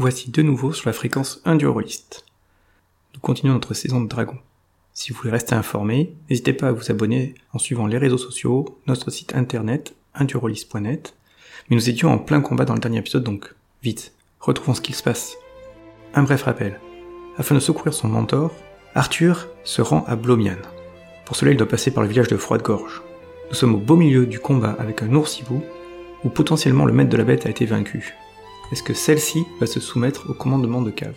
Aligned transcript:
voici 0.00 0.30
de 0.30 0.40
nouveau 0.40 0.72
sur 0.72 0.88
la 0.88 0.94
fréquence 0.94 1.42
1 1.44 1.56
du 1.56 1.66
Eurolist. 1.66 2.24
Nous 3.12 3.20
continuons 3.20 3.52
notre 3.52 3.74
saison 3.74 4.00
de 4.00 4.08
dragon. 4.08 4.38
Si 4.94 5.12
vous 5.12 5.18
voulez 5.18 5.30
rester 5.30 5.54
informé, 5.54 6.14
n'hésitez 6.30 6.54
pas 6.54 6.68
à 6.68 6.72
vous 6.72 6.90
abonner 6.90 7.34
en 7.52 7.58
suivant 7.58 7.86
les 7.86 7.98
réseaux 7.98 8.16
sociaux, 8.16 8.78
notre 8.86 9.10
site 9.10 9.34
internet, 9.34 9.94
indurolist.net. 10.14 11.14
Mais 11.68 11.76
nous 11.76 11.90
étions 11.90 12.10
en 12.10 12.16
plein 12.16 12.40
combat 12.40 12.64
dans 12.64 12.72
le 12.72 12.80
dernier 12.80 12.98
épisode, 13.00 13.24
donc 13.24 13.54
vite, 13.82 14.14
retrouvons 14.40 14.72
ce 14.72 14.80
qu'il 14.80 14.94
se 14.94 15.02
passe. 15.02 15.36
Un 16.14 16.22
bref 16.22 16.44
rappel. 16.44 16.80
Afin 17.36 17.54
de 17.54 17.60
secourir 17.60 17.92
son 17.92 18.08
mentor, 18.08 18.52
Arthur 18.94 19.48
se 19.64 19.82
rend 19.82 20.04
à 20.06 20.16
Blomian. 20.16 20.56
Pour 21.26 21.36
cela, 21.36 21.50
il 21.50 21.58
doit 21.58 21.68
passer 21.68 21.90
par 21.90 22.02
le 22.02 22.08
village 22.08 22.28
de 22.28 22.38
Froide-Gorge. 22.38 23.02
Nous 23.50 23.54
sommes 23.54 23.74
au 23.74 23.78
beau 23.78 23.96
milieu 23.96 24.24
du 24.24 24.40
combat 24.40 24.74
avec 24.78 25.02
un 25.02 25.12
oursibou, 25.12 25.62
où 26.24 26.30
potentiellement 26.30 26.86
le 26.86 26.94
maître 26.94 27.10
de 27.10 27.18
la 27.18 27.24
bête 27.24 27.44
a 27.44 27.50
été 27.50 27.66
vaincu. 27.66 28.14
Est-ce 28.72 28.84
que 28.84 28.94
celle-ci 28.94 29.46
va 29.58 29.66
se 29.66 29.80
soumettre 29.80 30.30
au 30.30 30.34
commandement 30.34 30.80
de 30.80 30.92
cave? 30.92 31.16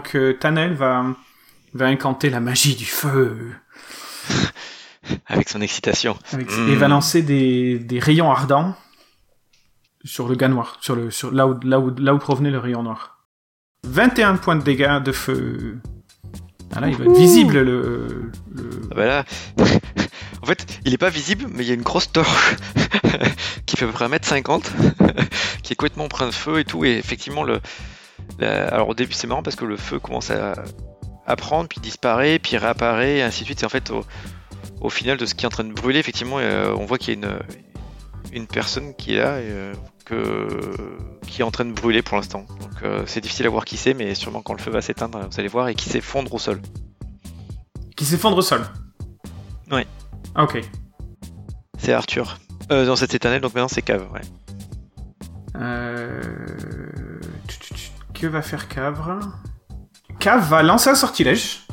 Donc 0.00 0.14
euh, 0.16 0.32
Tanel 0.32 0.72
va, 0.72 1.04
va 1.74 1.84
incanter 1.84 2.30
la 2.30 2.40
magie 2.40 2.74
du 2.74 2.86
feu. 2.86 3.52
Avec 5.26 5.50
son 5.50 5.60
excitation. 5.60 6.16
Avec- 6.32 6.50
Mm. 6.50 6.70
Et 6.70 6.74
va 6.76 6.88
lancer 6.88 7.20
des, 7.20 7.78
des 7.78 7.98
rayons 7.98 8.30
ardents 8.30 8.74
sur 10.02 10.26
le 10.26 10.36
gars 10.36 10.48
noir, 10.48 10.78
sur 10.80 10.96
le, 10.96 11.10
sur, 11.10 11.30
là, 11.32 11.46
où, 11.46 11.60
là, 11.64 11.78
où, 11.78 11.94
là 11.98 12.14
où 12.14 12.18
provenait 12.18 12.50
le 12.50 12.58
rayon 12.58 12.82
noir. 12.82 13.18
21 13.84 14.36
points 14.36 14.56
de 14.56 14.62
dégâts 14.62 15.02
de 15.02 15.12
feu. 15.12 15.78
Ah 16.74 16.80
là, 16.80 16.88
il 16.88 16.96
va 16.96 17.04
être 17.04 17.16
visible 17.18 17.58
le. 17.60 18.30
le- 18.54 18.70
Ah 18.90 18.94
bah 18.94 19.04
là, 19.06 19.24
en 20.42 20.46
fait, 20.46 20.80
il 20.86 20.94
est 20.94 20.98
pas 20.98 21.10
visible, 21.10 21.44
mais 21.52 21.62
il 21.62 21.68
y 21.68 21.72
a 21.72 21.74
une 21.74 21.82
grosse 21.82 22.10
torche 22.10 22.56
qui 23.66 23.76
fait 23.76 23.84
à 23.84 23.88
peu 23.88 23.92
près 23.92 24.06
1m50, 24.08 24.62
qui 25.62 25.74
est 25.74 25.76
complètement 25.76 26.08
plein 26.08 26.26
de 26.28 26.32
feu 26.32 26.60
et 26.60 26.64
tout. 26.64 26.86
Et 26.86 26.96
effectivement, 26.96 27.42
le, 27.42 27.60
la- 28.38 28.68
alors 28.68 28.88
au 28.88 28.94
début, 28.94 29.12
c'est 29.12 29.26
marrant 29.26 29.42
parce 29.42 29.56
que 29.56 29.64
le 29.64 29.76
feu 29.76 29.98
commence 29.98 30.30
à, 30.30 30.54
à 31.26 31.36
prendre, 31.36 31.68
puis 31.68 31.80
disparaît, 31.80 32.38
puis 32.38 32.56
réapparaît, 32.56 33.18
et 33.18 33.22
ainsi 33.22 33.40
de 33.40 33.46
suite. 33.46 33.62
Et 33.62 33.66
en 33.66 33.68
fait, 33.68 33.90
au, 33.90 34.04
au 34.80 34.90
final 34.90 35.16
de 35.16 35.26
ce 35.26 35.34
qui 35.34 35.44
est 35.44 35.46
en 35.46 35.50
train 35.50 35.64
de 35.64 35.72
brûler, 35.72 35.98
effectivement, 35.98 36.38
euh, 36.38 36.74
on 36.76 36.86
voit 36.86 36.98
qu'il 36.98 37.20
y 37.20 37.24
a 37.24 37.28
une, 37.28 37.38
une 38.32 38.46
personne 38.46 38.94
qui 38.94 39.14
est 39.14 39.18
là, 39.18 39.40
et, 39.40 39.50
euh, 39.50 39.74
que, 40.04 40.48
qui 41.26 41.42
est 41.42 41.44
en 41.44 41.50
train 41.50 41.64
de 41.64 41.72
brûler 41.72 42.02
pour 42.02 42.16
l'instant. 42.16 42.44
Donc 42.60 42.82
euh, 42.82 43.04
c'est 43.06 43.20
difficile 43.20 43.46
à 43.46 43.50
voir 43.50 43.64
qui 43.64 43.76
c'est, 43.76 43.94
mais 43.94 44.14
sûrement 44.14 44.42
quand 44.42 44.54
le 44.54 44.58
feu 44.60 44.70
va 44.70 44.82
s'éteindre, 44.82 45.20
vous 45.20 45.38
allez 45.38 45.48
voir, 45.48 45.68
et 45.68 45.74
qui 45.74 45.88
s'effondre 45.88 46.34
au 46.34 46.38
sol. 46.38 46.60
Qui 47.96 48.04
s'effondre 48.04 48.36
au 48.38 48.42
sol. 48.42 48.62
Ouais. 49.70 49.86
Ah, 50.34 50.44
ok. 50.44 50.60
C'est 51.78 51.92
Arthur. 51.92 52.38
Euh, 52.72 52.86
dans 52.86 52.96
cette 52.96 53.14
éternelle, 53.14 53.40
donc 53.40 53.54
maintenant 53.54 53.68
c'est 53.68 53.82
Cave, 53.82 54.10
ouais. 54.12 54.20
Euh... 55.56 56.89
Que 58.20 58.26
va 58.26 58.42
faire 58.42 58.68
Cavre 58.68 59.18
Cave 60.18 60.46
va 60.46 60.62
lancer 60.62 60.90
un 60.90 60.94
sortilège. 60.94 61.66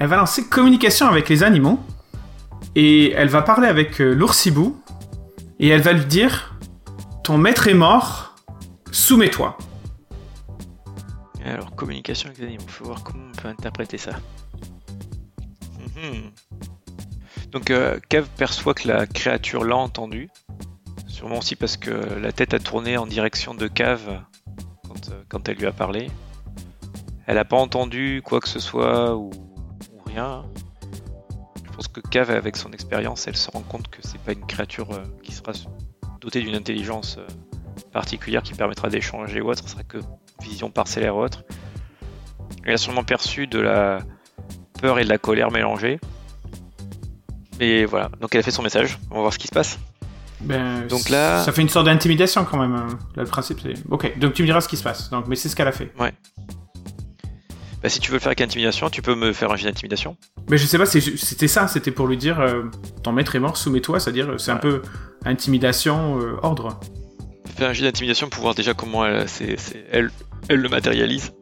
Elle 0.00 0.08
va 0.08 0.16
lancer 0.16 0.48
communication 0.48 1.06
avec 1.06 1.28
les 1.28 1.44
animaux. 1.44 1.78
Et 2.74 3.12
elle 3.12 3.28
va 3.28 3.42
parler 3.42 3.68
avec 3.68 4.00
euh, 4.00 4.12
l'oursibou. 4.12 4.82
Et 5.60 5.68
elle 5.68 5.82
va 5.82 5.92
lui 5.92 6.04
dire 6.04 6.58
Ton 7.22 7.38
maître 7.38 7.68
est 7.68 7.74
mort, 7.74 8.34
soumets-toi. 8.90 9.56
Alors, 11.44 11.76
communication 11.76 12.30
avec 12.30 12.40
les 12.40 12.46
animaux, 12.46 12.64
faut 12.66 12.86
voir 12.86 13.04
comment 13.04 13.22
on 13.28 13.40
peut 13.40 13.46
interpréter 13.46 13.98
ça. 13.98 14.16
Mhm. 15.94 16.32
Donc, 17.52 17.70
euh, 17.70 18.00
Cave 18.08 18.26
perçoit 18.36 18.74
que 18.74 18.88
la 18.88 19.06
créature 19.06 19.62
l'a 19.62 19.76
entendu. 19.76 20.28
Sûrement 21.06 21.38
aussi 21.38 21.54
parce 21.54 21.76
que 21.76 21.90
la 21.90 22.32
tête 22.32 22.52
a 22.52 22.58
tourné 22.58 22.96
en 22.96 23.06
direction 23.06 23.54
de 23.54 23.68
Cave 23.68 24.24
quand, 25.06 25.14
euh, 25.14 25.22
quand 25.28 25.48
elle 25.48 25.56
lui 25.56 25.66
a 25.66 25.72
parlé. 25.72 26.10
Elle 27.26 27.36
n'a 27.36 27.44
pas 27.44 27.56
entendu 27.56 28.22
quoi 28.24 28.40
que 28.40 28.48
ce 28.48 28.60
soit 28.60 29.16
ou, 29.16 29.30
rien. 30.06 30.44
Je 31.64 31.72
pense 31.72 31.88
que 31.88 32.00
Cave, 32.00 32.30
avec 32.30 32.56
son 32.56 32.72
expérience, 32.72 33.26
elle 33.26 33.36
se 33.36 33.50
rend 33.50 33.62
compte 33.62 33.88
que 33.88 33.98
c'est 34.02 34.20
pas 34.20 34.32
une 34.32 34.46
créature 34.46 34.92
euh, 34.92 35.02
qui 35.22 35.32
sera 35.32 35.52
dotée 36.20 36.40
d'une 36.40 36.54
intelligence 36.54 37.18
euh, 37.18 37.26
particulière 37.92 38.42
qui 38.42 38.54
permettra 38.54 38.88
d'échanger 38.88 39.40
ou 39.40 39.50
autre. 39.50 39.62
Ce 39.64 39.70
sera 39.70 39.82
que 39.82 39.98
vision 40.40 40.70
parcellaire 40.70 41.16
ou 41.16 41.20
autre. 41.20 41.44
Elle 42.64 42.74
a 42.74 42.78
sûrement 42.78 43.04
perçu 43.04 43.46
de 43.46 43.58
la 43.58 43.98
peur 44.80 44.98
et 44.98 45.04
de 45.04 45.08
la 45.08 45.18
colère 45.18 45.50
mélangées. 45.50 45.98
Et 47.58 47.86
voilà, 47.86 48.10
donc 48.20 48.34
elle 48.34 48.40
a 48.40 48.42
fait 48.42 48.50
son 48.50 48.62
message. 48.62 48.98
On 49.10 49.16
va 49.16 49.20
voir 49.22 49.32
ce 49.32 49.38
qui 49.38 49.48
se 49.48 49.52
passe. 49.52 49.78
Ben, 50.46 50.86
Donc 50.86 51.08
là- 51.10 51.42
Ça 51.44 51.52
fait 51.52 51.62
une 51.62 51.68
sorte 51.68 51.86
d'intimidation 51.86 52.44
quand 52.44 52.58
même. 52.58 52.74
hein. 52.74 52.86
Là, 53.16 53.24
le 53.24 53.28
principe, 53.28 53.58
c'est. 53.62 53.74
Ok, 53.90 54.18
donc 54.18 54.32
tu 54.34 54.42
me 54.42 54.46
diras 54.46 54.60
ce 54.60 54.68
qui 54.68 54.76
se 54.76 54.82
passe. 54.82 55.10
Donc, 55.10 55.26
mais 55.28 55.36
c'est 55.36 55.48
ce 55.48 55.56
qu'elle 55.56 55.68
a 55.68 55.72
fait. 55.72 55.92
Bah, 57.82 57.88
si 57.90 58.00
tu 58.00 58.10
veux 58.10 58.16
le 58.16 58.20
faire 58.20 58.28
avec 58.28 58.40
intimidation, 58.40 58.88
tu 58.88 59.02
peux 59.02 59.14
me 59.14 59.32
faire 59.32 59.50
un 59.52 59.56
jet 59.56 59.66
d'intimidation. 59.68 60.16
Mais 60.50 60.56
je 60.58 60.66
sais 60.66 60.78
pas, 60.78 60.86
c'était 60.86 61.48
ça, 61.48 61.68
c'était 61.68 61.90
pour 61.90 62.06
lui 62.06 62.16
dire 62.16 62.40
euh, 62.40 62.62
ton 63.02 63.12
maître 63.12 63.36
est 63.36 63.40
mort, 63.40 63.56
soumets-toi, 63.56 64.00
c'est-à-dire 64.00 64.30
euh, 64.30 64.38
c'est 64.38 64.50
un 64.50 64.54
Ouais. 64.54 64.60
peu 64.60 64.82
intimidation, 65.24 66.18
euh, 66.20 66.36
ordre. 66.42 66.80
Fais 67.56 67.66
un 67.66 67.72
jet 67.72 67.84
d'intimidation 67.84 68.28
pour 68.28 68.42
voir 68.42 68.54
déjà 68.54 68.72
comment 68.74 69.04
elle, 69.06 69.26
elle, 69.92 70.10
elle 70.48 70.60
le 70.60 70.68
matérialise. 70.68 71.32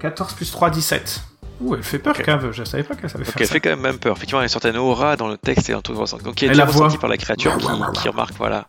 14 0.00 0.34
plus 0.34 0.50
3, 0.50 0.70
17. 0.70 1.22
Ouh, 1.60 1.74
elle 1.74 1.82
fait 1.82 1.98
peur, 1.98 2.14
Ok. 2.18 2.22
Cave, 2.24 2.50
je 2.52 2.64
savais 2.64 2.82
pas 2.82 2.94
qu'elle 2.94 3.08
savait 3.10 3.24
Donc 3.24 3.32
faire 3.32 3.40
elle 3.42 3.46
ça. 3.46 3.52
fait 3.54 3.60
quand 3.60 3.70
même 3.70 3.80
même 3.80 3.98
peur. 3.98 4.16
Effectivement, 4.16 4.40
il 4.40 4.42
y 4.42 4.44
a 4.44 4.46
une 4.46 4.50
certaine 4.50 4.76
aura 4.76 5.16
dans 5.16 5.28
le 5.28 5.38
texte 5.38 5.70
et 5.70 5.72
dans 5.72 5.82
tout 5.82 5.92
le 5.92 5.98
ressenti. 5.98 6.24
Donc 6.24 6.40
il 6.42 6.46
est 6.46 6.48
déjà 6.48 6.64
la 6.64 6.70
voit. 6.70 6.84
ressenti 6.86 6.98
par 7.00 7.08
la 7.08 7.16
créature 7.16 7.56
qui, 7.56 7.66
qui 8.00 8.08
remarque, 8.08 8.34
voilà, 8.36 8.66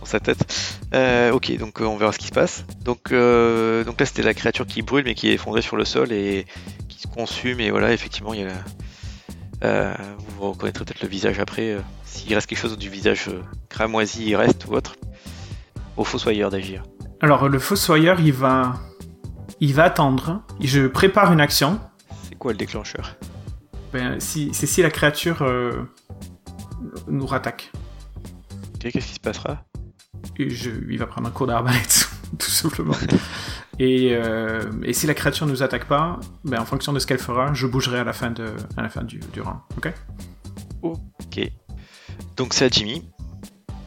dans 0.00 0.06
sa 0.06 0.20
tête. 0.20 0.44
Euh, 0.94 1.30
ok, 1.32 1.56
donc 1.58 1.80
euh, 1.80 1.84
on 1.84 1.96
verra 1.96 2.12
ce 2.12 2.18
qui 2.18 2.26
se 2.26 2.32
passe. 2.32 2.64
Donc, 2.84 3.12
euh, 3.12 3.82
donc 3.84 3.98
là, 3.98 4.04
c'était 4.06 4.22
la 4.22 4.34
créature 4.34 4.66
qui 4.66 4.82
brûle 4.82 5.04
mais 5.04 5.14
qui 5.14 5.30
est 5.30 5.34
effondrée 5.34 5.62
sur 5.62 5.76
le 5.76 5.84
sol 5.86 6.12
et 6.12 6.44
qui 6.88 7.00
se 7.00 7.06
consume. 7.06 7.60
Et 7.60 7.70
voilà, 7.70 7.92
effectivement, 7.92 8.34
il 8.34 8.40
y 8.40 8.44
a 8.44 8.48
la... 9.62 9.96
vous 10.38 10.50
reconnaîtrez 10.52 10.84
peut-être 10.84 11.02
le 11.02 11.08
visage 11.08 11.38
après. 11.40 11.76
S'il 12.04 12.34
reste 12.34 12.46
quelque 12.46 12.58
chose 12.58 12.76
du 12.76 12.90
visage 12.90 13.30
cramoisi, 13.70 14.26
il 14.26 14.36
reste 14.36 14.66
ou 14.68 14.74
autre. 14.74 14.96
Au 15.96 16.04
fossoyeur 16.04 16.50
d'agir. 16.50 16.82
Alors, 17.22 17.48
le 17.48 17.58
fossoyeur, 17.58 18.20
il 18.20 18.32
va. 18.34 18.74
Il 19.60 19.74
va 19.74 19.84
attendre. 19.84 20.42
Je 20.60 20.86
prépare 20.86 21.32
une 21.32 21.40
action. 21.40 21.80
C'est 22.28 22.36
quoi 22.36 22.52
le 22.52 22.58
déclencheur? 22.58 23.16
Ben, 23.92 24.20
si, 24.20 24.50
c'est 24.52 24.66
si 24.66 24.82
la 24.82 24.90
créature 24.90 25.42
euh, 25.42 25.84
nous 27.08 27.26
rattaque. 27.26 27.70
Ok, 28.74 28.90
Qu'est-ce 28.92 29.06
qui 29.06 29.14
se 29.14 29.20
passera? 29.20 29.64
Et 30.38 30.50
je, 30.50 30.70
il 30.90 30.98
va 30.98 31.06
prendre 31.06 31.28
un 31.28 31.30
cours 31.30 31.46
d'arbalète, 31.46 32.08
tout 32.38 32.50
simplement. 32.50 32.94
Et, 33.78 34.10
euh, 34.12 34.62
et 34.82 34.92
si 34.92 35.06
la 35.06 35.14
créature 35.14 35.46
nous 35.46 35.62
attaque 35.62 35.86
pas, 35.86 36.18
ben, 36.44 36.60
en 36.60 36.66
fonction 36.66 36.92
de 36.92 36.98
ce 36.98 37.06
qu'elle 37.06 37.18
fera, 37.18 37.54
je 37.54 37.66
bougerai 37.66 38.00
à 38.00 38.04
la 38.04 38.12
fin, 38.12 38.30
de, 38.30 38.52
à 38.76 38.82
la 38.82 38.88
fin 38.88 39.02
du, 39.02 39.20
du 39.32 39.40
round. 39.40 39.58
Ok? 39.76 39.92
Ok. 40.82 41.50
Donc 42.36 42.52
c'est 42.54 42.66
à 42.66 42.68
Jimmy 42.68 43.02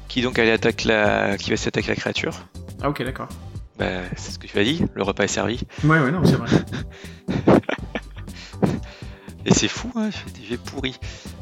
qui 0.08 0.22
donc 0.22 0.40
allait 0.40 0.52
attaque 0.52 0.86
la, 0.86 1.38
qui 1.38 1.52
va 1.52 1.58
s'attaquer 1.58 1.90
la 1.90 1.96
créature. 1.96 2.34
Ah, 2.82 2.90
ok, 2.90 3.04
d'accord. 3.04 3.30
Bah, 3.80 3.86
c'est 4.18 4.32
ce 4.32 4.40
que 4.40 4.46
tu 4.48 4.60
as 4.60 4.64
dit, 4.64 4.84
le 4.94 5.04
repas 5.04 5.24
est 5.24 5.28
servi. 5.28 5.62
Ouais, 5.86 6.00
ouais, 6.00 6.12
non, 6.12 6.24
c'est 6.26 6.36
vrai. 6.36 6.50
Et 9.46 9.54
c'est 9.54 9.70
fou, 9.70 9.90
hein, 9.96 10.10
jets 10.48 10.58
pourris. 10.58 11.00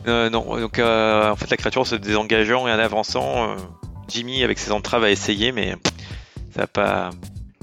Euh, 0.07 0.29
non, 0.29 0.57
donc 0.59 0.77
euh, 0.79 1.29
en 1.31 1.35
fait 1.35 1.49
la 1.49 1.57
créature 1.57 1.81
en 1.81 1.85
se 1.85 1.95
désengageant 1.95 2.67
et 2.67 2.71
en 2.71 2.77
avançant, 2.79 3.49
euh, 3.49 3.55
Jimmy 4.07 4.43
avec 4.43 4.59
ses 4.59 4.71
entraves 4.71 5.03
a 5.03 5.09
essayé, 5.09 5.51
mais 5.51 5.75
ça 6.55 6.63
a 6.63 6.67
pas, 6.67 7.09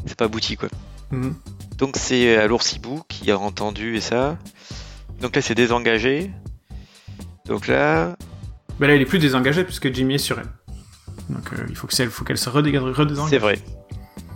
c'est 0.06 0.16
pas 0.16 0.24
abouti 0.24 0.56
quoi. 0.56 0.68
Mhm. 1.12 1.34
Donc 1.78 1.96
c'est 1.96 2.36
à 2.36 2.46
l'oursibou 2.48 3.02
qui 3.08 3.30
a 3.30 3.38
entendu 3.38 3.96
et 3.96 4.00
ça. 4.00 4.36
Donc 5.20 5.36
là 5.36 5.40
c'est 5.42 5.54
désengagé. 5.54 6.30
Donc 7.46 7.68
là, 7.68 8.16
Ben 8.80 8.88
là, 8.88 8.96
il 8.96 9.02
est 9.02 9.06
plus 9.06 9.20
désengagé 9.20 9.62
puisque 9.64 9.92
Jimmy 9.94 10.14
est 10.14 10.18
sur 10.18 10.38
elle. 10.40 10.48
Donc 11.30 11.48
il 11.68 11.76
faut 11.76 11.86
que 11.86 11.94
c'est- 11.94 12.06
faut 12.06 12.24
qu'elle 12.24 12.38
se 12.38 12.50
redé- 12.50 12.76
redésengage. 12.76 13.30
c'est 13.30 13.38
vrai. 13.38 13.58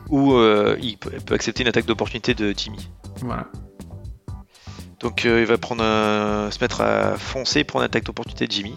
Ou 0.09 0.33
euh, 0.35 0.77
il 0.81 0.97
peut, 0.99 1.11
peut 1.25 1.35
accepter 1.35 1.63
une 1.63 1.69
attaque 1.69 1.87
d'opportunité 1.87 2.35
de 2.35 2.55
Jimmy. 2.57 2.89
Voilà. 3.21 3.47
Donc 5.01 5.25
euh, 5.27 5.41
il 5.41 5.47
va 5.47 5.59
prendre 5.59 5.83
un- 5.85 6.51
se 6.51 6.59
mettre 6.61 6.81
à 6.81 7.17
foncer 7.17 7.63
pour 7.65 7.81
une 7.81 7.85
attaque 7.87 8.05
d'opportunité 8.05 8.47
de 8.47 8.53
Jimmy 8.53 8.75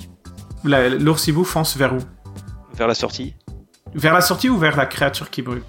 L'oursibou 0.63 1.44
fonce 1.44 1.75
vers 1.78 1.94
où? 1.95 1.98
Vers 2.75 2.88
la 2.88 2.94
sortie. 2.94 3.33
Vers 3.95 4.13
la 4.13 4.22
sortie 4.22 4.48
ou 4.50 4.57
vers 4.57 4.78
la 4.78 4.86
créature 4.86 5.30
qui 5.31 5.42
brûle? 5.42 5.63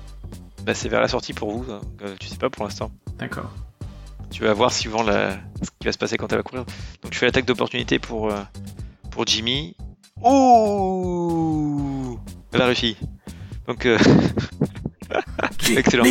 Bah, 0.64 0.74
c'est 0.74 0.88
vers 0.90 1.00
la 1.00 1.08
sortie 1.08 1.32
pour 1.32 1.50
vous, 1.50 1.64
donc, 1.64 1.82
euh, 2.02 2.14
tu 2.20 2.28
sais 2.28 2.36
pas 2.36 2.50
pour 2.50 2.64
l'instant. 2.64 2.90
D'accord. 3.18 3.50
Tu 4.30 4.42
vas 4.44 4.52
voir 4.52 4.70
suivant 4.72 5.02
la... 5.02 5.32
ce 5.62 5.70
qui 5.80 5.86
va 5.86 5.92
se 5.92 5.98
passer 5.98 6.16
quand 6.18 6.30
elle 6.32 6.38
va 6.38 6.42
courir. 6.42 6.64
Donc 7.02 7.10
tu 7.12 7.18
fais 7.18 7.26
l'attaque 7.26 7.46
d'opportunité 7.46 7.98
pour, 7.98 8.30
euh, 8.30 8.38
pour 9.10 9.26
Jimmy. 9.26 9.74
Ouh 10.22 12.18
Elle 12.52 12.62
a 12.62 12.66
réussi. 12.66 12.96
Donc, 13.66 13.86
euh, 13.86 13.98
excellent. 15.76 16.04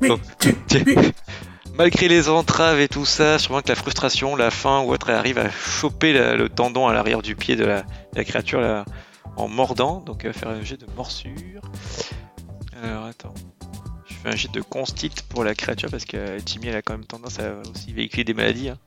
Malgré 1.74 2.08
les 2.08 2.28
entraves 2.28 2.80
et 2.80 2.88
tout 2.88 3.04
ça, 3.04 3.38
sûrement 3.38 3.62
que 3.62 3.68
la 3.68 3.76
frustration, 3.76 4.34
la 4.34 4.50
faim 4.50 4.80
ou 4.80 4.90
autre, 4.92 5.10
elle 5.10 5.16
arrive 5.16 5.38
à 5.38 5.48
choper 5.50 6.12
la- 6.12 6.34
le 6.34 6.48
tendon 6.48 6.88
à 6.88 6.92
l'arrière 6.92 7.22
du 7.22 7.36
pied 7.36 7.54
de 7.54 7.64
la, 7.64 7.82
de 7.82 7.86
la 8.16 8.24
créature 8.24 8.60
là, 8.60 8.84
en 9.36 9.46
mordant. 9.48 10.00
Donc 10.00 10.24
elle 10.24 10.32
va 10.32 10.38
faire 10.38 10.48
un 10.48 10.62
jet 10.62 10.76
de 10.76 10.86
morsure. 10.96 11.62
Alors 12.82 13.04
attends. 13.04 13.34
Je 14.08 14.14
fais 14.14 14.28
un 14.30 14.36
jet 14.36 14.50
de 14.50 14.60
constit 14.60 15.10
pour 15.28 15.44
la 15.44 15.54
créature 15.54 15.88
parce 15.90 16.04
que 16.04 16.16
euh, 16.16 16.38
Jimmy 16.44 16.66
elle 16.68 16.76
a 16.76 16.82
quand 16.82 16.94
même 16.94 17.04
tendance 17.06 17.38
à 17.38 17.52
aussi 17.70 17.92
véhiculer 17.92 18.24
des 18.24 18.34
maladies. 18.34 18.70
hein. 18.70 18.78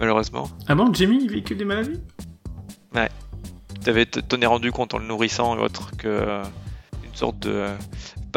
Malheureusement. 0.00 0.48
Ah 0.66 0.74
bon, 0.74 0.92
Jimmy, 0.92 1.20
il 1.22 1.30
véhicule 1.30 1.56
des 1.58 1.64
maladies? 1.64 2.00
T'avais 3.84 4.04
t'en 4.06 4.40
es 4.40 4.46
rendu 4.46 4.72
compte 4.72 4.94
en 4.94 4.98
le 4.98 5.06
nourrissant 5.06 5.56
et 5.56 5.60
autre 5.60 5.92
que 5.96 6.08
euh, 6.08 6.42
une 7.04 7.14
sorte 7.14 7.38
de 7.38 7.50
euh, 7.52 7.76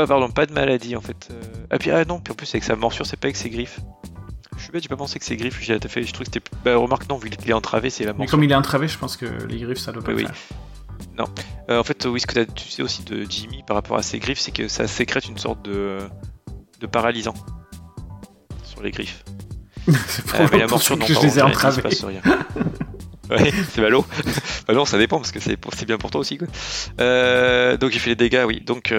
pas 0.01 0.07
pardon 0.07 0.29
pas 0.29 0.45
de 0.45 0.53
maladie 0.53 0.95
en 0.95 1.01
fait. 1.01 1.27
euh. 1.31 1.41
Ah 1.71 1.77
puis 1.77 1.91
ah 1.91 2.05
non 2.05 2.19
puis 2.19 2.31
en 2.31 2.35
plus 2.35 2.49
avec 2.49 2.63
sa 2.63 2.75
morsure 2.75 3.05
c'est 3.05 3.17
pas 3.17 3.27
avec 3.27 3.35
ses 3.37 3.49
griffes. 3.49 3.79
Je 4.57 4.63
suis 4.63 4.71
bête 4.71 4.83
j'ai 4.83 4.89
pas 4.89 4.95
pensé 4.97 5.19
que 5.19 5.25
ses 5.25 5.37
griffes 5.37 5.59
j'ai 5.61 5.77
fait 5.87 6.03
je 6.03 6.13
trouve 6.13 6.25
que 6.27 6.31
c'était 6.33 6.49
bah 6.65 6.75
remarque 6.75 7.07
non 7.09 7.17
vu 7.17 7.29
qu'il 7.29 7.49
est 7.49 7.53
entravé 7.53 7.89
c'est 7.89 8.03
la 8.05 8.13
Mais 8.13 8.19
morsure. 8.19 8.31
comme 8.31 8.43
il 8.43 8.51
est 8.51 8.55
entravé, 8.55 8.87
je 8.87 8.97
pense 8.97 9.15
que 9.17 9.25
les 9.47 9.59
griffes, 9.59 9.77
ça 9.79 9.91
doit 9.91 10.03
pas 10.03 10.11
Oui, 10.11 10.23
le 10.23 10.27
oui. 10.27 10.33
faire. 10.33 11.25
Euh, 11.69 11.79
en 11.79 11.83
fait 11.83 12.05
oui 12.05 12.19
ce 12.21 12.27
que 12.27 12.39
tu 12.43 12.69
sais 12.69 12.81
aussi 12.81 13.03
de 13.03 13.25
Jimmy 13.29 13.63
par 13.67 13.75
rapport 13.75 13.97
à 13.97 14.01
ses 14.03 14.19
griffes 14.19 14.39
c'est 14.39 14.51
que 14.51 14.67
ça 14.67 14.87
sécrète 14.87 15.27
une 15.27 15.37
sorte 15.37 15.61
de 15.63 15.99
de 16.79 16.87
paralysant 16.87 17.33
sur 18.63 18.81
les 18.81 18.91
griffes. 18.91 19.23
c'est 20.07 20.39
Euh, 20.39 20.47
mais 20.51 20.59
la 20.59 20.67
morsure 20.67 20.97
non 20.97 21.05
que 21.05 21.13
je 21.13 21.19
les 21.19 21.39
ai 21.39 21.41
contre, 21.41 21.53
il 21.65 21.71
se 21.73 21.79
entravés. 21.79 21.81
passe 21.81 22.03
rien. 22.03 22.21
Ouais, 23.29 23.53
c'est 23.75 23.79
ballot. 23.81 24.03
bah 24.67 24.73
non, 24.73 24.85
ça 24.85 24.97
dépend 24.97 25.17
parce 25.17 25.31
que 25.31 25.39
c'est 25.39 25.85
bien 25.85 25.99
pour 25.99 26.09
toi 26.09 26.19
aussi. 26.19 26.39
Quoi. 26.39 26.47
Euh, 26.99 27.77
donc 27.77 27.93
il 27.93 27.99
fait 27.99 28.09
les 28.09 28.15
dégâts, 28.15 28.43
oui. 28.47 28.59
Donc 28.59 28.91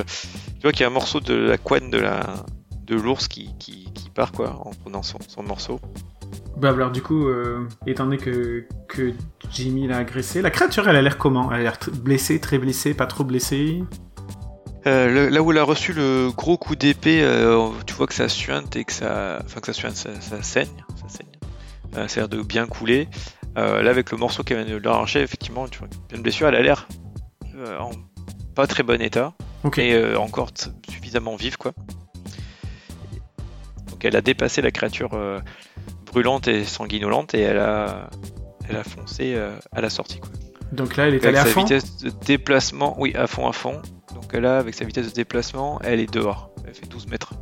tu 0.60 0.64
vois 0.64 0.72
qu'il 0.72 0.82
y 0.82 0.84
a 0.84 0.88
un 0.88 0.92
morceau 0.92 1.20
de 1.20 1.32
la 1.34 1.56
couenne 1.56 1.90
de 1.90 1.98
la 1.98 2.44
de 2.84 2.94
l'ours 2.94 3.28
qui, 3.28 3.54
qui, 3.58 3.90
qui 3.94 4.10
part 4.10 4.30
quoi 4.30 4.60
en 4.64 4.70
prenant 4.70 5.02
son, 5.02 5.18
son 5.26 5.42
morceau. 5.42 5.80
Bah 6.58 6.68
alors 6.68 6.90
du 6.90 7.00
coup, 7.00 7.28
euh, 7.28 7.66
étant 7.86 8.04
donné 8.04 8.18
que, 8.18 8.66
que 8.88 9.14
Jimmy 9.50 9.86
l'a 9.86 9.96
agressé, 9.98 10.42
la 10.42 10.50
créature 10.50 10.86
elle 10.88 10.96
a 10.96 11.02
l'air 11.02 11.16
comment? 11.16 11.50
Elle 11.50 11.60
a 11.60 11.62
l'air 11.62 11.78
blessée, 12.02 12.40
très 12.40 12.58
blessée, 12.58 12.92
pas 12.92 13.06
trop 13.06 13.24
blessée? 13.24 13.82
Euh, 14.86 15.08
le- 15.08 15.28
là 15.28 15.42
où 15.42 15.50
elle 15.52 15.58
a 15.58 15.62
reçu 15.62 15.94
le 15.94 16.30
gros 16.30 16.58
coup 16.58 16.76
d'épée, 16.76 17.22
euh, 17.22 17.70
tu 17.86 17.94
vois 17.94 18.06
que 18.06 18.14
ça 18.14 18.28
suinte 18.28 18.76
et 18.76 18.84
que 18.84 18.92
ça, 18.92 19.40
enfin 19.44 19.60
que 19.60 19.66
ça 19.66 19.72
suinte, 19.72 19.96
ça, 19.96 20.10
ça 20.20 20.42
saigne, 20.42 20.84
ça 20.96 21.08
saigne. 21.08 21.26
Ça 21.92 22.02
a 22.02 22.06
l'air 22.16 22.28
de 22.28 22.42
bien 22.42 22.66
couler. 22.66 23.08
Là 23.56 23.90
avec 23.90 24.10
le 24.10 24.16
morceau 24.18 24.42
qu'elle 24.42 24.64
vient 24.64 24.78
de 24.78 24.82
l'arracher, 24.82 25.20
effectivement, 25.22 25.68
tu 25.68 25.80
vois, 25.80 25.88
une 26.14 26.22
blessure, 26.22 26.48
elle 26.48 26.54
a 26.54 26.62
l'air 26.62 26.88
en 27.78 27.90
pas 28.54 28.66
très 28.66 28.82
bon 28.82 29.00
état. 29.02 29.34
Ok. 29.64 29.78
et 29.78 29.94
euh, 29.94 30.18
encore 30.18 30.50
suffisamment 30.88 31.36
vive 31.36 31.56
quoi. 31.56 31.72
Donc 33.90 34.04
elle 34.04 34.16
a 34.16 34.20
dépassé 34.20 34.62
la 34.62 34.70
créature 34.70 35.10
euh, 35.14 35.40
brûlante 36.06 36.48
et 36.48 36.64
sanguinolente 36.64 37.34
et 37.34 37.40
elle 37.40 37.58
a, 37.58 38.08
elle 38.68 38.76
a 38.76 38.84
foncé 38.84 39.34
euh, 39.34 39.56
à 39.72 39.80
la 39.80 39.90
sortie 39.90 40.20
quoi. 40.20 40.30
Donc 40.72 40.96
là, 40.96 41.08
elle 41.08 41.14
est 41.14 41.16
Avec 41.16 41.30
allée 41.30 41.38
à 41.38 41.44
sa 41.46 41.50
fond. 41.50 41.62
vitesse 41.62 41.96
de 41.96 42.10
déplacement, 42.24 42.94
oui 43.00 43.12
à 43.16 43.26
fond 43.26 43.48
à 43.48 43.52
fond. 43.52 43.82
Donc 44.14 44.32
là 44.34 44.58
avec 44.58 44.74
sa 44.74 44.84
vitesse 44.84 45.08
de 45.08 45.14
déplacement, 45.14 45.80
elle 45.82 45.98
est 45.98 46.12
dehors. 46.12 46.50
Elle 46.66 46.74
fait 46.74 46.86
12 46.86 47.08
mètres. 47.08 47.32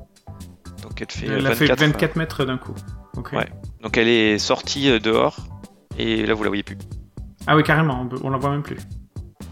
Donc 0.82 1.00
elle 1.02 1.10
fait 1.10 1.26
Elle 1.26 1.46
a 1.46 1.50
24. 1.50 1.56
fait 1.78 1.86
24 1.86 2.16
mètres 2.16 2.44
d'un 2.46 2.56
coup. 2.56 2.74
Ouais. 3.32 3.46
Donc 3.82 3.96
elle 3.98 4.08
est 4.08 4.38
sortie 4.38 4.88
euh, 4.90 4.98
dehors 4.98 5.36
et 5.98 6.24
là 6.24 6.32
vous 6.34 6.42
la 6.42 6.48
voyez 6.48 6.62
plus. 6.62 6.78
Ah 7.46 7.54
oui, 7.56 7.62
carrément, 7.62 8.08
on, 8.10 8.26
on 8.26 8.30
la 8.30 8.38
voit 8.38 8.50
même 8.50 8.62
plus. 8.62 8.78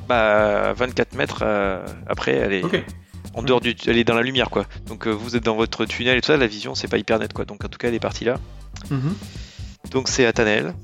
Bah 0.08 0.72
24 0.74 1.14
mètres 1.14 1.40
euh, 1.42 1.84
après 2.06 2.32
elle 2.34 2.52
est 2.52 2.62
en 3.34 3.42
dehors 3.42 3.60
du 3.60 3.74
elle 3.86 3.98
est 3.98 4.04
dans 4.04 4.14
la 4.14 4.22
lumière 4.22 4.50
quoi. 4.50 4.66
Donc 4.86 5.06
euh, 5.06 5.10
vous 5.10 5.36
êtes 5.36 5.44
dans 5.44 5.56
votre 5.56 5.84
tunnel 5.84 6.16
et 6.18 6.20
tout 6.20 6.28
ça 6.28 6.36
la 6.36 6.46
vision 6.46 6.74
c'est 6.74 6.88
pas 6.88 6.98
hyper 6.98 7.18
net 7.18 7.32
quoi. 7.32 7.44
Donc 7.44 7.64
en 7.64 7.68
tout 7.68 7.78
cas 7.78 7.88
elle 7.88 7.94
est 7.94 8.00
partie 8.00 8.24
là. 8.24 8.36
Mhm. 8.90 9.14
donc 9.90 10.08
c'est 10.08 10.26
Athanel 10.26 10.74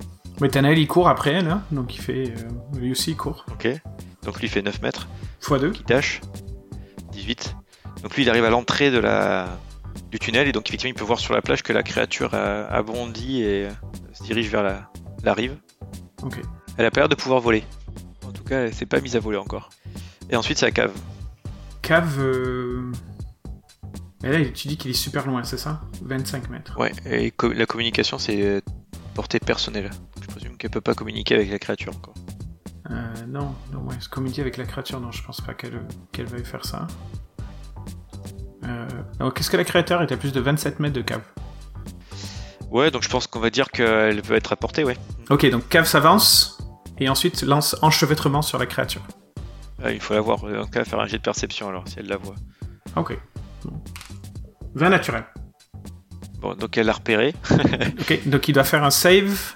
Mais 0.40 0.48
Tanel, 0.48 0.78
il 0.78 0.86
court 0.88 1.08
après 1.08 1.32
elle, 1.34 1.48
hein, 1.48 1.62
donc 1.70 1.94
il 1.94 2.00
fait. 2.00 2.28
euh, 2.36 2.78
lui 2.78 2.90
aussi, 2.92 3.10
il 3.12 3.16
court. 3.16 3.44
ok. 3.52 3.68
Donc 4.24 4.38
lui 4.40 4.46
il 4.46 4.50
fait 4.50 4.62
9 4.62 4.80
mètres. 4.82 5.08
X2. 5.42 5.72
qui 5.72 5.84
dash 5.84 6.20
18 7.12 7.56
donc 8.02 8.16
lui 8.16 8.22
il 8.22 8.30
arrive 8.30 8.44
à 8.44 8.50
l'entrée 8.50 8.90
de 8.90 8.98
la 8.98 9.46
du 10.10 10.18
tunnel 10.18 10.48
et 10.48 10.52
donc 10.52 10.68
effectivement 10.68 10.94
il 10.94 10.98
peut 10.98 11.04
voir 11.04 11.18
sur 11.20 11.34
la 11.34 11.42
plage 11.42 11.62
que 11.62 11.72
la 11.72 11.82
créature 11.82 12.34
a, 12.34 12.64
a 12.66 12.82
bondi 12.82 13.42
et 13.42 13.68
se 14.12 14.22
dirige 14.24 14.48
vers 14.48 14.62
la, 14.62 14.90
la 15.22 15.34
rive. 15.34 15.56
Ok. 16.22 16.40
elle 16.78 16.86
a 16.86 16.90
pas 16.90 17.00
l'air 17.00 17.08
de 17.08 17.14
pouvoir 17.14 17.40
voler 17.40 17.62
cas 18.52 18.60
elle 18.66 18.74
s'est 18.74 18.86
pas 18.86 19.00
mise 19.00 19.16
à 19.16 19.20
voler 19.20 19.38
encore 19.38 19.70
et 20.30 20.36
ensuite 20.36 20.58
c'est 20.58 20.66
la 20.66 20.72
cave 20.72 20.92
Cave. 21.82 22.16
euh, 22.20 22.92
Et 24.22 24.28
là, 24.30 24.38
tu 24.54 24.68
dis 24.68 24.76
qu'il 24.76 24.90
est 24.92 24.94
super 24.94 25.26
loin, 25.26 25.42
c'est 25.42 25.58
ça? 25.58 25.80
25 26.02 26.48
mètres. 26.50 26.78
ouais 26.78 26.92
et 27.06 27.30
co- 27.32 27.52
la 27.52 27.66
communication 27.66 28.18
c'est 28.18 28.40
euh, 28.42 28.60
portée 29.14 29.40
personnelle 29.40 29.90
je 30.20 30.26
présume 30.28 30.56
qu'elle 30.56 30.70
peut 30.70 30.80
pas 30.80 30.94
communiquer 30.94 31.34
avec 31.34 31.50
la 31.50 31.58
créature 31.58 31.92
encore 31.96 32.14
Euh, 32.90 33.26
non, 33.28 33.54
non, 33.72 33.80
ouais, 33.88 33.98
se 34.00 34.08
communiquer 34.08 34.42
avec 34.42 34.56
la 34.58 34.64
créature, 34.64 35.00
non, 35.00 35.10
je 35.12 35.22
pense 35.24 35.40
pas 35.40 35.54
qu'elle 35.54 35.80
qu'elle 36.12 36.26
veuille 36.26 36.44
faire 36.44 36.64
ça. 36.64 36.86
Euh, 38.64 39.30
Qu'est-ce 39.34 39.50
que 39.50 39.56
la 39.56 39.64
créature 39.64 40.02
est 40.02 40.12
à 40.12 40.16
plus 40.16 40.32
de 40.32 40.40
27 40.40 40.78
mètres 40.80 40.94
de 40.94 41.00
cave? 41.02 41.22
Ouais, 42.70 42.90
donc 42.90 43.02
je 43.02 43.08
pense 43.08 43.26
qu'on 43.26 43.40
va 43.40 43.50
dire 43.50 43.70
qu'elle 43.70 44.22
peut 44.22 44.34
être 44.34 44.52
apportée, 44.52 44.84
ouais. 44.84 44.96
Ok, 45.30 45.48
donc 45.50 45.68
cave 45.68 45.86
s'avance 45.86 46.58
et 46.98 47.08
ensuite 47.08 47.42
lance 47.42 47.76
enchevêtrement 47.82 48.42
sur 48.42 48.58
la 48.58 48.66
créature. 48.66 49.02
Euh, 49.84 49.92
il 49.92 50.00
faut 50.00 50.14
la 50.14 50.20
voir, 50.20 50.44
en 50.44 50.66
cas 50.66 50.84
faire 50.84 51.00
un 51.00 51.06
jet 51.06 51.18
de 51.18 51.22
perception 51.22 51.68
alors, 51.68 51.86
si 51.88 51.96
elle 51.98 52.06
la 52.06 52.16
voit. 52.16 52.36
Ok. 52.96 53.18
Bon. 53.64 53.82
20 54.74 54.88
naturel. 54.90 55.24
Bon, 56.40 56.54
donc 56.54 56.76
elle 56.76 56.86
l'a 56.86 56.92
repéré. 56.92 57.34
Ok, 58.00 58.28
donc 58.28 58.48
il 58.48 58.52
doit 58.52 58.64
faire 58.64 58.82
un 58.84 58.90
save 58.90 59.54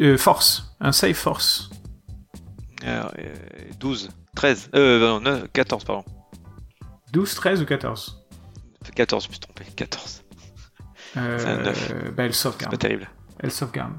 euh, 0.00 0.16
force. 0.18 0.74
Un 0.80 0.92
save 0.92 1.14
force. 1.14 1.70
Alors, 2.84 3.12
euh, 3.18 3.32
12, 3.78 4.10
13, 4.36 4.70
euh, 4.74 4.98
non, 5.00 5.20
9, 5.20 5.44
14, 5.52 5.84
pardon. 5.84 6.04
12, 7.12 7.34
13 7.34 7.62
ou 7.62 7.66
14 7.66 8.20
14, 8.94 9.24
je 9.24 9.28
me 9.28 9.32
suis 9.32 9.40
trompé, 9.40 9.64
14. 9.76 10.22
euh, 11.16 11.46
un 11.46 11.62
neuf. 11.62 11.92
bah, 12.14 12.24
elle 12.24 12.34
C'est 12.34 12.42
pas 12.44 12.50
sauvegarde. 12.50 12.78
terrible. 12.78 13.08
Elle 13.38 13.50
sauvegarde. 13.50 13.92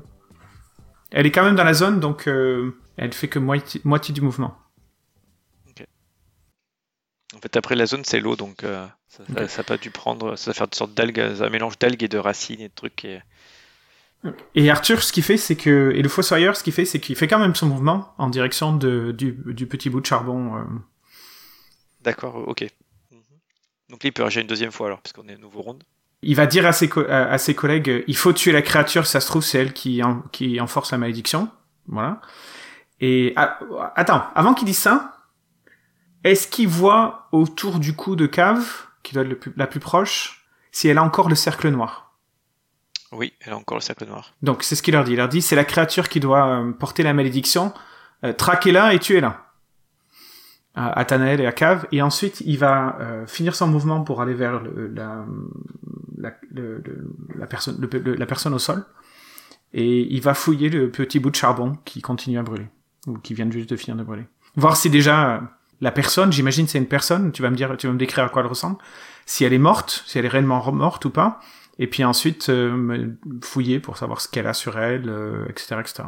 Elle 1.12 1.26
est 1.26 1.32
quand 1.32 1.44
même 1.44 1.56
dans 1.56 1.64
la 1.64 1.74
zone, 1.74 2.00
donc 2.00 2.28
euh, 2.28 2.78
elle 2.98 3.14
fait 3.14 3.28
que 3.28 3.40
moitié, 3.40 3.80
moitié 3.84 4.14
du 4.14 4.22
mouvement. 4.22 4.58
En 7.36 7.40
fait, 7.40 7.58
après 7.58 7.76
la 7.76 7.86
zone, 7.86 8.06
c'est 8.06 8.20
l'eau, 8.20 8.36
donc 8.36 8.64
euh, 8.64 8.88
ça, 9.08 9.24
ça- 9.26 9.44
Ok. 9.44 9.50
ça 9.50 9.62
a 9.62 9.64
pas 9.64 9.78
dû 9.78 9.90
prendre, 9.92 10.36
ça 10.38 10.52
va 10.52 10.54
faire 10.54 10.68
une 10.68 10.74
sorte 10.74 10.94
d'algues, 10.94 11.20
un 11.20 11.50
mélange 11.50 11.78
d'algues 11.78 12.04
et 12.04 12.08
de 12.08 12.18
racines 12.18 12.62
et 12.62 12.70
de 12.70 12.74
trucs. 12.74 13.04
Et... 13.06 13.20
Et 14.56 14.70
Arthur, 14.70 15.04
ce 15.04 15.12
qu'il 15.12 15.24
fait, 15.24 15.38
c'est 15.38 15.56
que. 15.56 15.92
Et 15.96 16.02
le 16.02 16.10
Fossoyeur, 16.10 16.56
ce 16.56 16.64
qu'il 16.64 16.74
fait, 16.74 16.86
c'est 16.86 17.00
qu'il 17.00 17.16
fait 17.16 17.28
quand 17.28 17.38
même 17.40 17.54
son 17.54 17.68
mouvement 17.68 18.14
en 18.18 18.30
direction 18.30 18.76
de, 18.76 19.12
du, 19.12 19.34
du 19.48 19.68
petit 19.68 19.90
bout 19.90 20.00
de 20.02 20.06
charbon. 20.06 20.56
euh. 20.58 20.64
D'accord, 22.02 22.36
ok. 22.48 22.64
Mhm. 23.12 23.20
Donc 23.90 24.04
là, 24.04 24.08
il 24.08 24.14
peut 24.14 24.24
réagir 24.24 24.42
une 24.42 24.48
deuxième 24.48 24.72
fois 24.72 24.88
alors, 24.88 25.02
puisqu'on 25.02 25.28
est 25.28 25.34
à 25.34 25.38
nouveau 25.38 25.62
round. 25.62 25.84
Il 26.28 26.36
va 26.36 26.48
dire 26.48 26.66
à 26.66 26.72
ses, 26.74 26.90
à, 27.10 27.30
à 27.32 27.38
ses 27.38 27.54
collègues 27.56 27.90
euh, 27.90 28.04
il 28.08 28.18
faut 28.18 28.34
tuer 28.34 28.52
la 28.52 28.62
créature, 28.64 29.06
ça 29.06 29.20
se 29.20 29.28
trouve, 29.28 29.44
c'est 29.44 29.60
elle 29.60 29.74
qui, 29.74 30.02
en, 30.04 30.22
qui 30.32 30.60
enforce 30.60 30.92
la 30.92 30.98
malédiction. 30.98 31.50
Voilà. 31.88 32.20
Et. 33.00 33.34
ah, 33.36 33.60
attends, 33.96 34.24
avant 34.34 34.54
qu'il 34.56 34.66
dise 34.66 34.78
ça, 34.80 35.18
est-ce 36.24 36.48
qu'il 36.48 36.68
voit 36.68 37.28
autour 37.32 37.80
du 37.80 37.96
cou 37.96 38.16
de 38.16 38.26
cave, 38.26 38.86
qui 39.04 39.14
doit 39.14 39.22
être 39.24 39.30
le 39.30 39.38
plus- 39.38 39.54
la 39.56 39.68
plus 39.68 39.80
proche, 39.80 40.46
si 40.72 40.88
elle 40.88 40.98
a 40.98 41.04
encore 41.04 41.30
le 41.30 41.36
cercle 41.36 41.70
noir? 41.70 42.16
Oui, 43.12 43.34
elle 43.42 43.54
a 43.54 43.58
encore 43.58 43.78
le 43.78 43.82
cercle 43.82 44.06
noir. 44.08 44.34
Donc 44.42 44.64
c'est 44.64 44.76
ce 44.76 44.82
qu'il 44.82 44.94
leur 44.96 45.04
dit. 45.04 45.12
Il 45.12 45.18
leur 45.18 45.30
dit 45.30 45.42
c'est 45.44 45.56
la 45.56 45.64
créature 45.64 46.10
qui 46.10 46.20
doit 46.20 46.48
euh, 46.48 46.72
porter 46.72 47.04
la 47.04 47.14
malédiction. 47.14 47.72
Euh, 48.24 48.34
traquez-la 48.34 48.94
et 48.94 49.00
tuez-la. 49.00 49.42
À, 50.74 51.00
à 51.00 51.06
Tanael 51.06 51.40
et 51.40 51.46
à 51.46 51.52
Cave. 51.54 51.86
Et 51.92 52.02
ensuite 52.02 52.42
il 52.42 52.58
va 52.58 52.98
euh, 53.00 53.28
finir 53.28 53.56
son 53.56 53.68
mouvement 53.68 54.02
pour 54.04 54.22
aller 54.22 54.34
vers 54.34 54.60
le- 54.60 54.88
la, 54.88 55.24
la, 57.38 57.48
personne, 57.48 57.88
la 58.18 58.26
personne 58.26 58.54
au 58.54 58.60
sol. 58.60 58.84
Et 59.74 60.02
il 60.14 60.22
va 60.22 60.34
fouiller 60.34 60.70
le 60.70 60.90
petit 60.90 61.20
bout 61.20 61.30
de 61.30 61.36
charbon 61.36 61.76
qui 61.86 62.02
continue 62.02 62.40
à 62.40 62.44
brûler. 62.44 62.68
Ou 63.08 63.18
qui 63.18 63.34
vient 63.34 63.50
juste 63.52 63.70
de 63.70 63.76
finir 63.76 63.96
de 63.98 64.04
brûler. 64.04 64.24
Voir 64.56 64.78
si 64.78 64.90
déjà 64.90 65.36
euh, 65.36 65.40
la 65.82 65.92
personne, 65.92 66.32
j'imagine 66.32 66.68
c'est 66.68 66.78
une 66.78 66.88
personne, 66.88 67.32
tu 67.32 67.42
vas 67.42 67.50
me 67.50 67.56
dire, 67.56 67.76
tu 67.78 67.88
vas 67.88 67.94
me 67.94 67.98
décrire 68.00 68.24
à 68.26 68.30
quoi 68.30 68.42
elle 68.42 68.48
ressemble. 68.48 68.78
Si 69.26 69.44
elle 69.44 69.54
est 69.54 69.58
morte, 69.60 70.04
si 70.06 70.18
elle 70.18 70.26
est 70.26 70.30
réellement 70.30 70.72
morte 70.72 71.04
ou 71.06 71.10
pas. 71.10 71.40
Et 71.78 71.88
puis 71.88 72.04
ensuite, 72.06 72.48
euh, 72.50 73.10
fouiller 73.44 73.80
pour 73.82 73.98
savoir 73.98 74.22
ce 74.22 74.30
qu'elle 74.30 74.48
a 74.48 74.54
sur 74.54 74.80
elle, 74.80 75.10
euh, 75.10 75.46
etc., 75.50 75.76
etc. 75.82 76.04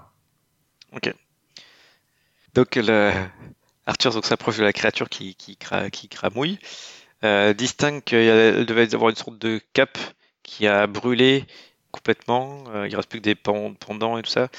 Donc 2.53 2.75
le- 2.75 3.11
Arthur 3.85 4.23
s'approche 4.25 4.57
de 4.57 4.63
la 4.63 4.73
créature 4.73 5.09
qui, 5.09 5.35
qui, 5.35 5.53
cra- 5.61 5.89
qui. 5.89 6.09
Euh, 7.23 7.53
distingue 7.53 8.03
qu'il 8.03 8.65
devait 8.65 8.93
avoir 8.93 9.09
une 9.09 9.15
sorte 9.15 9.37
de 9.39 9.59
cape 9.73 9.97
qui 10.43 10.67
a 10.67 10.87
brûlé 10.87 11.45
complètement. 11.91 12.63
Euh, 12.73 12.87
il 12.87 12.95
reste 12.95 13.09
plus 13.09 13.19
que 13.19 13.23
des 13.23 13.35
pendants 13.35 14.17
et 14.17 14.21
tout 14.21 14.29
ça. 14.29 14.49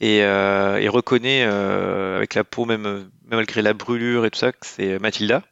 Et 0.00 0.24
euh, 0.24 0.80
reconnaît 0.90 1.42
avec 1.42 2.34
la 2.34 2.44
peau, 2.44 2.64
même, 2.64 2.82
même, 2.82 3.10
malgré 3.30 3.62
la 3.62 3.72
brûlure 3.72 4.26
et 4.26 4.30
tout 4.30 4.38
ça, 4.38 4.52
que 4.52 4.66
c'est 4.66 4.98
Mathilda. 4.98 5.42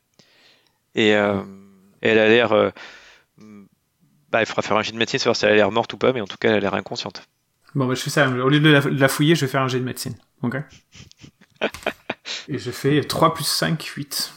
Et, 0.96 1.10
elle 1.10 2.18
a 2.18 2.28
l'air. 2.28 2.72
bah, 4.30 4.42
il 4.42 4.46
faudra 4.46 4.62
faire 4.62 4.76
un 4.76 4.82
jet 4.82 4.92
de 4.92 4.96
médecine, 4.96 5.18
savoir 5.18 5.36
si 5.36 5.44
elle 5.44 5.52
a 5.52 5.56
l'air 5.56 5.70
morte 5.70 5.92
ou 5.92 5.98
pas, 5.98 6.12
mais 6.12 6.20
en 6.20 6.26
tout 6.26 6.36
cas, 6.36 6.48
elle 6.48 6.56
a 6.56 6.60
l'air 6.60 6.74
inconsciente. 6.74 7.22
Bon, 7.76 7.86
bah, 7.86 7.94
je 7.94 8.02
fais 8.02 8.10
ça. 8.10 8.28
Au 8.28 8.48
lieu 8.48 8.58
de 8.58 8.70
la, 8.70 8.80
de 8.80 9.00
la 9.00 9.08
fouiller, 9.08 9.36
je 9.36 9.44
vais 9.46 9.50
faire 9.50 9.62
un 9.62 9.68
jet 9.68 9.78
de 9.78 9.84
médecine. 9.84 10.16
Ok? 10.42 10.56
Et 12.48 12.58
je 12.58 12.70
fais 12.70 13.00
3 13.02 13.34
plus 13.34 13.44
5, 13.44 13.82
8. 13.82 14.32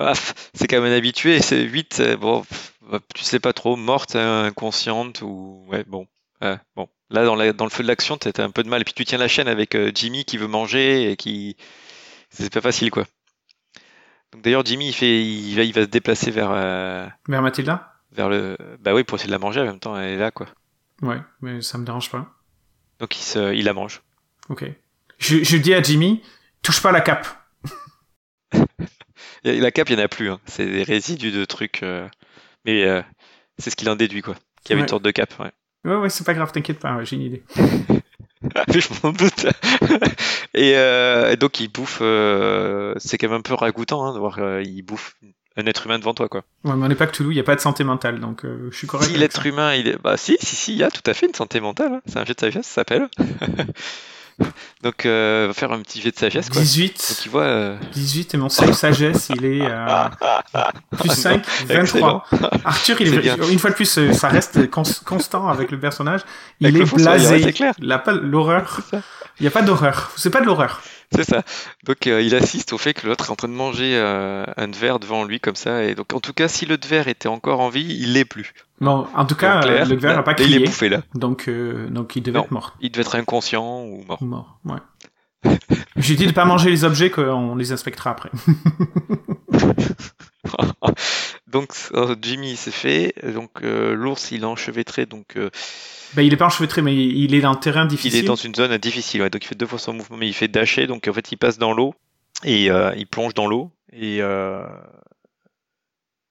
Ah, 0.00 0.12
c'est 0.54 0.68
quand 0.68 0.80
même 0.80 0.92
un 0.92 0.96
habitué, 0.96 1.40
c'est 1.42 1.60
8, 1.62 2.02
bon, 2.20 2.42
pff, 2.42 2.72
bah, 2.88 3.00
tu 3.16 3.24
sais 3.24 3.40
pas 3.40 3.52
trop, 3.52 3.74
morte, 3.74 4.14
hein, 4.14 4.44
inconsciente, 4.44 5.22
ou... 5.22 5.64
Ouais, 5.66 5.82
bon. 5.88 6.06
Euh, 6.44 6.56
bon. 6.76 6.88
Là, 7.10 7.24
dans, 7.24 7.34
la- 7.34 7.52
dans 7.52 7.64
le 7.64 7.70
feu 7.70 7.82
de 7.82 7.88
l'action, 7.88 8.16
t'as 8.16 8.44
un 8.44 8.50
peu 8.50 8.62
de 8.62 8.68
mal. 8.68 8.80
Et 8.82 8.84
puis 8.84 8.94
tu 8.94 9.04
tiens 9.04 9.18
la 9.18 9.26
chaîne 9.26 9.48
avec 9.48 9.74
euh, 9.74 9.90
Jimmy 9.92 10.24
qui 10.24 10.36
veut 10.38 10.46
manger 10.46 11.10
et 11.10 11.16
qui... 11.16 11.56
C'est 12.30 12.52
pas 12.52 12.60
facile, 12.60 12.92
quoi. 12.92 13.06
D'ailleurs, 14.36 14.64
Jimmy, 14.64 14.88
il, 14.88 14.92
fait, 14.92 15.20
il, 15.24 15.56
va, 15.56 15.62
il 15.64 15.72
va 15.72 15.82
se 15.82 15.86
déplacer 15.88 16.30
vers, 16.30 16.50
euh, 16.52 17.08
Vers 17.28 17.42
Mathilda? 17.42 17.94
vers 18.12 18.28
le... 18.28 18.56
Bah 18.80 18.94
oui, 18.94 19.02
pour 19.02 19.16
essayer 19.16 19.28
de 19.28 19.32
la 19.32 19.38
manger, 19.40 19.60
en 19.60 19.64
même 19.64 19.80
temps, 19.80 19.98
elle 19.98 20.10
est 20.12 20.16
là, 20.16 20.30
quoi. 20.30 20.46
Ouais, 21.02 21.18
mais 21.40 21.60
ça 21.60 21.76
me 21.78 21.84
dérange 21.84 22.08
pas. 22.10 22.34
Donc 23.00 23.16
il, 23.16 23.22
se, 23.22 23.52
il 23.54 23.64
la 23.64 23.72
mange. 23.72 24.02
Ok. 24.48 24.64
Je, 25.18 25.42
je 25.42 25.56
dis 25.56 25.74
à 25.74 25.82
Jimmy, 25.82 26.22
touche 26.62 26.80
pas 26.82 26.92
la 26.92 27.00
cape. 27.00 27.26
La 29.44 29.70
cape, 29.70 29.90
il 29.90 29.96
n'y 29.96 30.02
en 30.02 30.04
a 30.04 30.08
plus, 30.08 30.30
hein. 30.30 30.40
c'est 30.46 30.66
des 30.66 30.82
résidus 30.82 31.30
de 31.32 31.44
trucs. 31.44 31.82
euh, 31.82 32.06
Mais 32.64 32.84
euh, 32.84 33.02
c'est 33.58 33.70
ce 33.70 33.76
qu'il 33.76 33.88
en 33.90 33.96
déduit, 33.96 34.22
quoi. 34.22 34.34
Qu'il 34.64 34.70
y 34.70 34.72
avait 34.74 34.80
Ouais. 34.80 34.84
une 34.84 34.88
sorte 34.88 35.04
de 35.04 35.10
cape, 35.10 35.34
ouais. 35.40 35.50
Ouais, 35.84 35.96
ouais, 35.96 36.10
c'est 36.10 36.24
pas 36.24 36.34
grave, 36.34 36.50
t'inquiète 36.52 36.80
pas, 36.80 37.02
j'ai 37.04 37.16
une 37.16 37.22
idée. 37.22 37.42
Ah, 38.54 38.62
je 38.68 38.78
m'en 39.02 39.10
doute. 39.12 39.46
et, 40.54 40.76
euh, 40.76 41.32
et 41.32 41.36
donc 41.36 41.58
il 41.58 41.66
bouffe. 41.72 41.96
c'est 41.98 43.18
quand 43.18 43.26
même 43.28 43.38
un 43.38 43.40
peu 43.40 43.54
ragoûtant 43.54 44.06
hein, 44.06 44.14
de 44.14 44.20
voir 44.20 44.38
il 44.60 44.80
bouffe 44.82 45.16
un 45.56 45.66
être 45.66 45.86
humain 45.86 45.98
devant 45.98 46.14
toi 46.14 46.28
quoi. 46.28 46.44
Ouais, 46.62 46.76
mais 46.76 46.84
on 46.84 46.88
n'est 46.88 46.94
pas 46.94 47.08
que 47.08 47.16
Toulouse, 47.16 47.32
il 47.32 47.34
n'y 47.34 47.40
a 47.40 47.44
pas 47.44 47.56
de 47.56 47.60
santé 47.60 47.82
mentale, 47.82 48.20
donc 48.20 48.44
euh, 48.44 48.68
je 48.70 48.76
suis 48.76 48.86
correct. 48.86 49.10
Si 49.10 49.18
l'être 49.18 49.44
humain, 49.44 49.74
il 49.74 49.88
est, 49.88 49.98
bah 50.00 50.16
si 50.16 50.36
si 50.40 50.54
si, 50.54 50.72
il 50.72 50.78
y 50.78 50.84
a 50.84 50.90
tout 50.92 51.02
à 51.10 51.14
fait 51.14 51.26
une 51.26 51.34
santé 51.34 51.58
mentale. 51.58 51.94
hein. 51.94 52.00
C'est 52.06 52.18
un 52.18 52.24
jet 52.24 52.34
de 52.34 52.40
sagesse, 52.40 52.66
ça 52.66 52.74
s'appelle. 52.74 53.08
donc 54.82 55.04
euh, 55.06 55.46
va 55.48 55.52
faire 55.54 55.72
un 55.72 55.80
petit 55.80 56.00
jet 56.00 56.10
de 56.12 56.16
sagesse 56.18 56.48
quoi. 56.50 56.60
18. 56.60 57.06
Donc 57.10 57.24
il 57.26 57.30
voit. 57.30 57.42
euh, 57.42 57.76
18 57.92 58.34
et 58.34 58.36
mon 58.36 58.48
seuil 58.48 58.72
sagesse, 58.74 59.30
il 59.34 59.44
est 59.44 59.66
à 59.66 60.10
plus 60.98 61.10
5, 61.10 61.44
23. 61.66 61.80
Excellent. 61.82 62.22
Arthur, 62.64 63.00
il 63.00 63.14
est, 63.14 63.52
une 63.52 63.58
fois 63.58 63.70
de 63.70 63.74
plus, 63.74 63.98
euh, 63.98 64.12
ça 64.12 64.28
reste 64.28 64.70
cons- 64.70 64.82
constant 65.04 65.48
avec 65.48 65.70
le 65.70 65.78
personnage. 65.80 66.20
Il 66.60 66.66
Avec 66.68 66.82
est 66.82 66.94
blasé. 66.94 67.34
ouais, 67.34 67.42
c'est 67.42 67.52
clair. 67.52 67.74
Il 67.78 67.90
a 67.90 67.98
pas 67.98 68.12
l'horreur. 68.12 68.80
Il 69.40 69.42
n'y 69.42 69.48
a 69.48 69.50
pas 69.52 69.62
d'horreur. 69.62 70.10
C'est 70.16 70.30
pas 70.30 70.40
de 70.40 70.46
l'horreur. 70.46 70.82
C'est 71.14 71.24
ça. 71.24 71.42
Donc 71.84 72.06
euh, 72.06 72.20
il 72.20 72.34
assiste 72.34 72.72
au 72.72 72.78
fait 72.78 72.92
que 72.94 73.06
l'autre 73.06 73.26
est 73.26 73.30
en 73.30 73.36
train 73.36 73.48
de 73.48 73.54
manger 73.54 73.96
euh, 73.96 74.44
un 74.56 74.70
verre 74.70 74.98
devant 74.98 75.24
lui 75.24 75.40
comme 75.40 75.56
ça. 75.56 75.82
Et 75.84 75.94
donc 75.94 76.12
en 76.12 76.20
tout 76.20 76.32
cas, 76.34 76.48
si 76.48 76.66
le 76.66 76.76
verre 76.86 77.08
était 77.08 77.28
encore 77.28 77.60
en 77.60 77.70
vie, 77.70 77.86
il 78.00 78.12
l'est 78.12 78.24
plus. 78.26 78.52
Bon, 78.80 79.06
en 79.14 79.24
tout 79.24 79.34
cas, 79.34 79.60
le 79.84 79.96
verre 79.96 80.16
n'a 80.16 80.22
pas 80.22 80.32
là, 80.32 80.36
il 80.40 80.44
est 80.44 80.50
crié. 80.52 80.66
bouffé 80.66 80.88
là. 80.88 81.02
Donc, 81.14 81.48
euh, 81.48 81.88
donc 81.88 82.14
il 82.16 82.22
devait 82.22 82.38
Non. 82.38 82.44
être 82.44 82.50
mort. 82.52 82.76
Il 82.80 82.90
devait 82.92 83.02
être 83.02 83.16
inconscient 83.16 83.82
ou 83.84 84.04
mort. 84.06 84.22
Mort, 84.22 84.60
ouais. 84.66 84.78
J'ai 85.96 86.14
dit 86.14 86.26
de 86.26 86.32
pas 86.32 86.44
manger 86.44 86.70
les 86.70 86.84
objets, 86.84 87.10
qu'on 87.10 87.54
les 87.56 87.72
inspectera 87.72 88.10
après. 88.10 88.30
donc 91.50 91.72
euh, 91.94 92.14
Jimmy 92.20 92.56
c'est 92.56 92.70
fait, 92.70 93.14
donc 93.34 93.62
euh, 93.62 93.94
l'ours 93.94 94.30
il 94.30 94.42
est 94.42 94.46
enchevêtré, 94.46 95.06
donc 95.06 95.36
euh, 95.36 95.50
Ben, 96.14 96.22
il 96.22 96.32
est 96.32 96.36
pas 96.36 96.46
enchevêtré, 96.46 96.82
mais 96.82 96.94
il 96.94 97.34
est 97.34 97.40
dans 97.40 97.52
un 97.52 97.56
terrain 97.56 97.84
il 97.84 97.88
difficile. 97.88 98.24
est 98.24 98.26
dans 98.26 98.36
une 98.36 98.54
zone 98.54 98.76
difficile, 98.78 99.22
ouais, 99.22 99.30
donc 99.30 99.44
il 99.44 99.48
fait 99.48 99.54
deux 99.54 99.66
fois 99.66 99.78
son 99.78 99.92
mouvement, 99.94 100.16
mais 100.16 100.28
il 100.28 100.34
fait 100.34 100.48
dasher, 100.48 100.86
donc 100.86 101.08
en 101.08 101.12
fait 101.12 101.32
il 101.32 101.36
passe 101.36 101.58
dans 101.58 101.72
l'eau 101.72 101.94
et 102.44 102.66
il 102.68 103.06
plonge 103.06 103.34
dans 103.34 103.46
l'eau 103.46 103.70
et, 103.92 104.18
et 104.18 104.24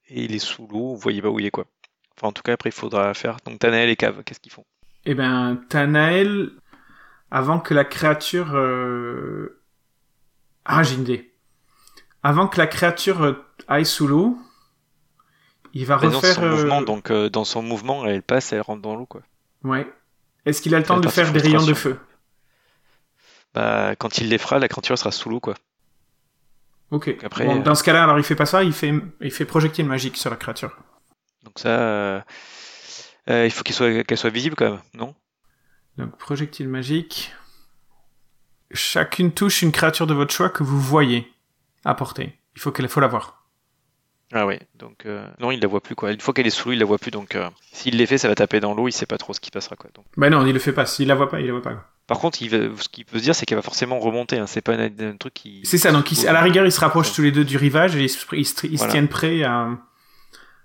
il 0.09 0.33
est 0.36 0.39
sous 0.39 0.67
l'eau, 0.67 0.93
vous 0.93 0.97
voyez 0.97 1.21
pas 1.21 1.29
où 1.29 1.39
il 1.39 1.45
est 1.45 1.51
quoi. 1.51 1.65
Enfin 2.17 2.29
en 2.29 2.31
tout 2.31 2.41
cas 2.43 2.53
après 2.53 2.69
il 2.69 2.74
faudra 2.74 3.13
faire. 3.13 3.38
Donc 3.45 3.59
Tanael 3.59 3.89
et 3.89 3.95
Cave, 3.95 4.24
qu'est-ce 4.24 4.39
qu'ils 4.39 4.51
font? 4.51 4.65
Eh 5.05 5.13
ben, 5.13 5.62
Tanael, 5.69 6.50
avant 7.31 7.59
que 7.59 7.74
la 7.74 7.86
créature... 7.86 8.55
Ah, 10.65 10.83
j'ai 10.83 10.95
une 10.95 11.01
idée. 11.03 11.33
Avant 12.24 12.47
que 12.47 12.57
la 12.57 12.67
créature 12.67 13.38
aille 13.69 13.86
sous 13.86 14.05
l'eau, 14.07 14.38
il 15.77 15.86
va 15.86 16.00
Mais 16.01 16.10
dans 16.10 16.17
refaire... 16.17 16.36
son 16.36 16.43
euh, 16.43 16.51
mouvement, 16.51 16.81
donc 16.81 17.12
euh, 17.12 17.29
dans 17.29 17.46
son 17.46 17.62
mouvement 17.62 18.05
elle 18.05 18.24
passe, 18.24 18.51
elle 18.51 18.62
rentre 18.62 18.81
dans 18.81 18.96
l'eau 18.96 19.05
quoi. 19.05 19.22
Ouais. 19.63 19.88
Est-ce 20.46 20.62
qu'il 20.62 20.74
a 20.74 20.79
le 20.79 20.86
temps 20.86 20.96
Elle 20.96 21.01
de 21.01 21.10
faire 21.10 21.31
des 21.31 21.39
rayons 21.39 21.65
de 21.65 21.74
feu? 21.74 22.00
Bah 23.53 23.96
quand 23.96 24.17
il 24.17 24.29
les 24.29 24.38
fera, 24.38 24.60
la 24.60 24.67
créature 24.67 24.98
sera 24.98 25.12
sous 25.12 25.29
l'eau 25.29 25.39
quoi. 25.39 25.55
Ok. 26.89 27.15
après, 27.24 27.46
Bon, 27.46 27.60
euh, 27.60 27.63
dans 27.63 27.75
ce 27.75 27.84
cas-là, 27.84 28.03
alors 28.03 28.17
il 28.17 28.24
fait 28.24 28.36
pas 28.36 28.46
ça, 28.46 28.63
il 28.63 28.74
fait, 28.74 28.93
il 29.22 29.31
fait 29.31 29.46
projectile 29.46 29.86
magique 29.86 30.17
sur 30.17 30.29
la 30.29 30.38
créature. 30.38 30.75
Donc 31.43 31.60
ça, 31.60 31.69
euh, 31.69 32.22
euh, 33.29 33.46
il 33.46 33.51
faut 33.51 33.63
qu'il 33.63 33.75
soit, 33.75 34.03
qu'elle 34.03 34.17
soit 34.17 34.29
visible 34.29 34.55
quand 34.55 34.72
même, 34.72 34.81
non? 34.93 35.15
Donc, 35.98 36.17
projectile 36.17 36.69
magique. 36.69 37.34
Chacune 38.72 39.31
touche 39.31 39.62
une 39.62 39.72
créature 39.72 40.07
de 40.07 40.13
votre 40.13 40.34
choix 40.34 40.50
que 40.50 40.63
vous 40.63 40.79
voyez 40.79 41.31
à 41.86 41.93
portée. 41.93 42.38
Il 42.55 42.62
faut 42.62 42.72
qu'elle 42.72 42.88
faut 42.89 43.00
la 43.00 43.07
voir. 43.07 43.37
Ah 44.34 44.46
ouais, 44.46 44.60
donc 44.75 45.05
euh, 45.05 45.25
non, 45.39 45.51
il 45.51 45.62
la 45.62 45.67
voit 45.67 45.79
plus 45.81 45.96
quoi. 45.96 46.12
Une 46.12 46.19
fois 46.19 46.34
qu'elle 46.34 46.48
est 46.48 46.50
sous 46.50 46.67
l'eau, 46.69 46.74
il 46.74 46.79
la 46.79 46.86
voit 46.86 46.98
plus. 46.98 47.12
Donc 47.12 47.36
euh, 47.36 47.50
s'il 47.72 47.96
les 47.98 48.05
fait, 48.05 48.17
ça 48.17 48.27
va 48.27 48.36
taper 48.36 48.60
dans 48.60 48.74
l'eau. 48.74 48.88
Il 48.88 48.91
sait 48.91 49.05
pas 49.05 49.17
trop 49.17 49.34
ce 49.34 49.39
qui 49.39 49.51
passera 49.51 49.75
quoi. 49.77 49.89
Donc, 49.93 50.03
Bah 50.17 50.29
non, 50.29 50.46
il 50.46 50.51
le 50.53 50.60
fait 50.60 50.74
pas. 50.74 50.86
S'il 50.86 51.07
la 51.07 51.15
voit 51.15 51.29
pas, 51.29 51.39
il 51.39 51.46
la 51.48 51.53
voit 51.53 51.62
pas. 51.62 51.86
par 52.07 52.19
contre, 52.19 52.41
il 52.41 52.50
va- 52.50 52.75
ce 52.81 52.89
qu'il 52.89 53.05
peut 53.05 53.19
se 53.19 53.24
dire, 53.24 53.36
c'est 53.36 53.46
qu'elle 53.46 53.57
va 53.57 53.62
forcément 53.62 54.00
remonter. 54.00 54.38
Hein. 54.38 54.46
C'est 54.48 54.62
pas 54.62 54.74
un, 54.74 54.89
un 55.00 55.15
truc 55.17 55.34
qui. 55.34 55.62
C'est 55.63 55.77
ça, 55.77 55.91
donc 55.93 56.12
à 56.27 56.34
la 56.34 56.41
rigueur, 56.41 56.65
ils 56.65 56.72
se 56.74 56.79
rapprochent 56.81 57.07
Ouais. 57.10 57.15
tous 57.15 57.22
les 57.22 57.31
deux 57.31 57.46
du 57.46 57.55
rivage 57.57 57.96
et 57.96 58.03
ils 58.03 58.10
se, 58.10 58.25
ils 58.36 58.46
se- 58.46 58.67
ils 58.67 58.72
se 58.74 58.77
Voilà. 58.77 58.91
tiennent 58.91 59.07
prêts 59.07 59.43
à, 59.43 59.69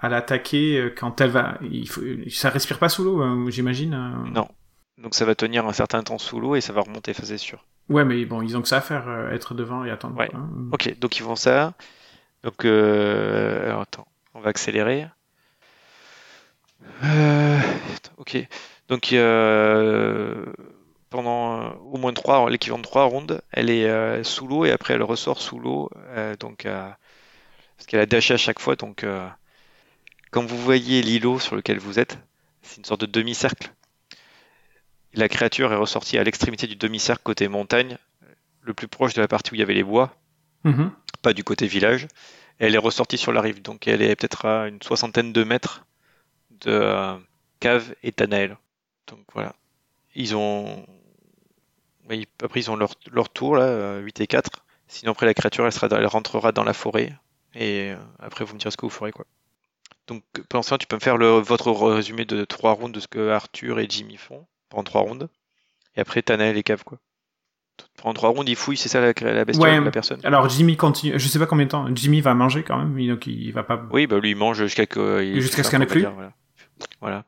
à 0.00 0.08
l'attaquer 0.08 0.78
euh, 0.80 0.94
quand 0.96 1.20
elle 1.20 1.30
va. 1.30 1.58
Il 1.62 1.88
faut, 1.88 2.00
ça 2.30 2.50
respire 2.50 2.78
pas 2.80 2.88
sous 2.88 3.04
l'eau, 3.04 3.22
hein, 3.22 3.44
j'imagine. 3.48 3.94
euh. 3.94 4.30
Non. 4.30 4.48
Donc 4.98 5.14
ça 5.14 5.24
va 5.24 5.34
tenir 5.36 5.66
un 5.66 5.72
certain 5.72 6.02
temps 6.02 6.18
sous 6.18 6.40
l'eau 6.40 6.54
et 6.56 6.60
ça 6.60 6.72
va 6.72 6.80
remonter, 6.82 7.12
ça 7.14 7.24
c'est 7.24 7.38
sûr. 7.38 7.64
Ouais, 7.88 8.04
mais 8.04 8.24
bon, 8.24 8.42
ils 8.42 8.56
ont 8.56 8.62
que 8.62 8.68
ça 8.68 8.78
à 8.78 8.80
faire, 8.80 9.08
être 9.32 9.54
devant 9.54 9.84
et 9.84 9.90
attendre. 9.90 10.16
Ouais. 10.18 10.30
hein. 10.34 10.48
Ok, 10.72 10.96
donc 10.98 11.16
ils 11.16 11.22
font 11.22 11.36
ça. 11.36 11.74
Donc 12.42 12.64
euh... 12.64 13.64
alors, 13.66 13.82
attends, 13.82 14.06
on 14.34 14.40
va 14.40 14.50
accélérer. 14.50 15.06
Euh, 17.04 17.58
Ok, 18.18 18.36
donc 18.88 19.12
euh, 19.12 20.44
pendant 21.10 21.60
euh, 21.60 21.70
au 21.92 21.98
moins 21.98 22.12
trois, 22.12 22.48
l'équivalent 22.50 22.78
de 22.78 22.84
trois 22.84 23.04
rondes, 23.04 23.42
elle 23.52 23.70
est 23.70 23.88
euh, 23.88 24.22
sous 24.22 24.46
l'eau 24.46 24.64
et 24.64 24.70
après 24.70 24.94
elle 24.94 25.02
ressort 25.02 25.40
sous 25.40 25.58
l'eau, 25.58 25.90
euh, 26.10 26.36
donc 26.36 26.64
parce 26.64 27.86
qu'elle 27.86 28.00
a 28.00 28.06
dashé 28.06 28.34
à 28.34 28.36
chaque 28.36 28.60
fois. 28.60 28.76
Donc 28.76 29.04
quand 30.30 30.44
vous 30.44 30.56
voyez 30.58 31.02
l'îlot 31.02 31.38
sur 31.38 31.56
lequel 31.56 31.78
vous 31.78 31.98
êtes, 31.98 32.18
c'est 32.62 32.78
une 32.78 32.84
sorte 32.84 33.00
de 33.00 33.06
demi-cercle. 33.06 33.72
La 35.14 35.28
créature 35.28 35.72
est 35.72 35.76
ressortie 35.76 36.16
à 36.16 36.24
l'extrémité 36.24 36.66
du 36.66 36.76
demi-cercle 36.76 37.22
côté 37.22 37.48
montagne, 37.48 37.98
le 38.62 38.72
plus 38.72 38.88
proche 38.88 39.14
de 39.14 39.20
la 39.20 39.28
partie 39.28 39.52
où 39.52 39.54
il 39.56 39.58
y 39.60 39.62
avait 39.62 39.74
les 39.74 39.84
bois 39.84 40.14
Mhm. 40.64 40.92
Pas 41.22 41.32
du 41.32 41.44
côté 41.44 41.66
village. 41.66 42.08
Elle 42.58 42.74
est 42.74 42.78
ressortie 42.78 43.18
sur 43.18 43.32
la 43.32 43.40
rive, 43.40 43.62
donc 43.62 43.88
elle 43.88 44.02
est 44.02 44.14
peut-être 44.16 44.44
à 44.46 44.68
une 44.68 44.82
soixantaine 44.82 45.32
de 45.32 45.44
mètres 45.44 45.86
de 46.60 46.70
euh, 46.70 47.16
Cave 47.60 47.94
et 48.02 48.12
Tanael. 48.12 48.56
Donc 49.06 49.20
voilà. 49.32 49.54
Ils 50.14 50.36
ont. 50.36 50.86
Après, 52.42 52.60
ils 52.60 52.70
ont 52.70 52.76
leur, 52.76 53.28
tour, 53.30 53.56
là, 53.56 53.64
euh, 53.64 54.00
8 54.00 54.20
et 54.20 54.26
4. 54.26 54.64
Sinon, 54.86 55.12
après, 55.12 55.24
la 55.24 55.32
créature, 55.32 55.66
elle, 55.66 56.06
rentrera 56.06 56.52
dans 56.52 56.64
la 56.64 56.74
forêt. 56.74 57.16
Et 57.54 57.92
euh, 57.92 57.96
après, 58.18 58.44
vous 58.44 58.54
me 58.54 58.58
direz 58.58 58.70
ce 58.70 58.76
que 58.76 58.84
vous 58.84 58.90
ferez, 58.90 59.12
quoi. 59.12 59.24
Donc, 60.08 60.22
pendant 60.48 60.76
tu 60.76 60.86
peux 60.86 60.96
me 60.96 61.00
faire 61.00 61.16
le, 61.16 61.38
votre 61.38 61.70
résumé 61.70 62.24
de 62.24 62.44
trois 62.44 62.72
rounds 62.72 62.92
de 62.92 63.00
ce 63.00 63.06
que 63.06 63.30
Arthur 63.30 63.78
et 63.78 63.86
Jimmy 63.88 64.16
font 64.16 64.46
pendant 64.68 64.84
trois 64.84 65.00
rounds. 65.02 65.28
Et 65.96 66.00
après, 66.00 66.20
Tanael 66.22 66.56
et 66.58 66.62
Cave, 66.62 66.84
quoi. 66.84 66.98
Pendant 68.00 68.14
trois 68.14 68.30
rounds, 68.30 68.50
ils 68.50 68.56
fouillent, 68.56 68.76
c'est 68.76 68.88
ça 68.88 69.00
la, 69.00 69.12
la 69.20 69.44
bestiole, 69.44 69.68
Ouais. 69.78 69.84
la 69.84 69.90
personne 69.90 70.18
Alors 70.24 70.48
Jimmy 70.48 70.76
continue. 70.76 71.18
Je 71.18 71.28
sais 71.28 71.38
pas 71.38 71.46
combien 71.46 71.66
de 71.66 71.70
temps. 71.70 71.86
Jimmy 71.94 72.20
va 72.20 72.34
manger 72.34 72.62
quand 72.62 72.78
même, 72.78 73.06
donc 73.08 73.26
il 73.26 73.52
va 73.52 73.62
pas. 73.62 73.86
Oui, 73.92 74.06
bah 74.06 74.18
lui, 74.18 74.30
il 74.30 74.36
mange 74.36 74.58
jusqu'à 74.64 74.84
il- 75.22 75.40
Jusqu'à 75.40 75.62
ce 75.62 75.70
qu'il 75.70 75.78
y 75.78 75.80
en 75.80 75.84
ait 75.84 75.86
plus. 75.86 76.00
dire, 76.00 76.12
Voilà. 76.12 76.32
Voilà. 77.00 77.24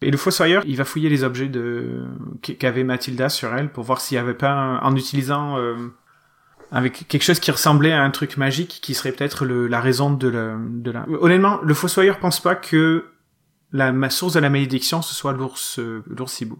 Et 0.00 0.10
le 0.10 0.16
fossoyeur, 0.16 0.62
il 0.66 0.76
va 0.76 0.84
fouiller 0.84 1.08
les 1.08 1.24
objets 1.24 1.48
de 1.48 2.02
qu'avait 2.42 2.84
Mathilda 2.84 3.28
sur 3.28 3.54
elle 3.54 3.70
pour 3.70 3.84
voir 3.84 4.00
s'il 4.00 4.16
y 4.16 4.18
avait 4.18 4.34
pas, 4.34 4.50
un- 4.50 4.78
en 4.80 4.94
utilisant 4.96 5.56
euh, 5.58 5.74
avec 6.70 7.06
quelque 7.08 7.22
chose 7.22 7.40
qui 7.40 7.50
ressemblait 7.50 7.92
à 7.92 8.02
un 8.02 8.10
truc 8.10 8.36
magique, 8.36 8.80
qui 8.82 8.94
serait 8.94 9.12
peut-être 9.12 9.44
le- 9.44 9.66
la 9.66 9.80
raison 9.80 10.10
de 10.12 10.28
la, 10.28 10.56
de 10.58 10.90
la. 10.90 11.06
Honnêtement, 11.20 11.58
le 11.62 11.74
fossoyeur 11.74 12.18
pense 12.18 12.40
pas 12.40 12.54
que 12.54 13.06
la 13.72 13.92
ma 13.92 14.10
source 14.10 14.34
de 14.34 14.40
la 14.40 14.50
malédiction 14.50 15.00
ce 15.02 15.14
soit 15.14 15.32
l'ours, 15.32 15.78
euh, 15.78 16.02
l'ours 16.06 16.40
hibou. 16.40 16.58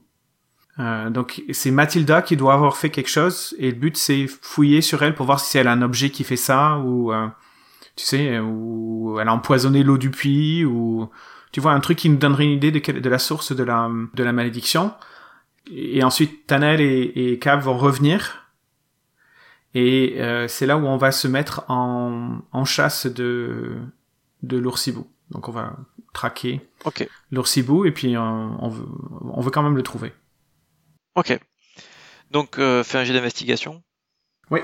Euh, 0.81 1.09
donc 1.11 1.43
c'est 1.52 1.71
Mathilda 1.71 2.21
qui 2.23 2.37
doit 2.37 2.52
avoir 2.54 2.76
fait 2.76 2.90
quelque 2.90 3.09
chose 3.11 3.54
et 3.59 3.71
le 3.71 3.76
but 3.76 3.97
c'est 3.97 4.26
fouiller 4.26 4.81
sur 4.83 5.02
elle 5.04 5.14
pour 5.14 5.25
voir 5.26 5.38
si 5.38 5.57
elle 5.57 5.69
a 5.69 5.73
un 5.73 5.83
objet 5.83 6.11
qui 6.11 6.25
fait 6.25 6.35
ça 6.37 6.78
ou 6.78 7.12
euh, 7.12 7.28
tu 7.95 8.04
sais 8.04 8.40
ou 8.40 9.16
elle 9.21 9.28
a 9.28 9.33
empoisonné 9.33 9.85
l'eau 9.85 9.99
du 9.99 10.11
puits 10.11 10.64
ou 10.64 11.09
tu 11.52 11.61
vois 11.61 11.71
un 11.73 11.78
truc 11.81 11.99
qui 11.99 12.09
nous 12.11 12.16
donnerait 12.16 12.45
une 12.47 12.50
idée 12.50 12.73
de, 12.73 12.81
quelle- 12.81 13.00
de 13.00 13.09
la 13.09 13.21
source 13.21 13.54
de 13.54 13.62
la 13.62 13.88
de 14.14 14.25
la 14.25 14.33
malédiction. 14.33 14.93
Et 15.71 16.02
ensuite 16.02 16.47
Tanel 16.49 16.81
et, 16.81 17.12
et 17.14 17.38
Cav 17.38 17.62
vont 17.62 17.78
revenir. 17.78 18.49
Et 19.75 20.16
euh, 20.21 20.47
c'est 20.49 20.66
là 20.66 20.76
où 20.76 20.87
on 20.87 20.97
va 20.97 21.11
se 21.12 21.26
mettre 21.26 21.64
en, 21.69 22.38
en 22.52 22.64
chasse 22.64 23.07
de 23.07 23.76
de 24.43 24.59
l'oursibou 24.59 25.07
donc 25.31 25.49
on 25.49 25.52
va 25.52 25.75
traquer 26.12 26.61
Ok. 26.85 27.09
l'oursibou 27.33 27.87
et 27.87 27.93
puis 27.93 28.14
euh, 28.14 28.21
on 28.21 28.69
veut 28.69 28.85
on 29.33 29.40
veut 29.40 29.50
quand 29.50 29.62
même 29.62 29.76
le 29.76 29.83
trouver 29.83 30.12
Ok. 31.14 31.38
Donc, 32.30 32.59
euh, 32.59 32.83
fais 32.83 32.99
un 32.99 33.04
jet 33.04 33.12
d'investigation. 33.12 33.83
Oui. 34.50 34.61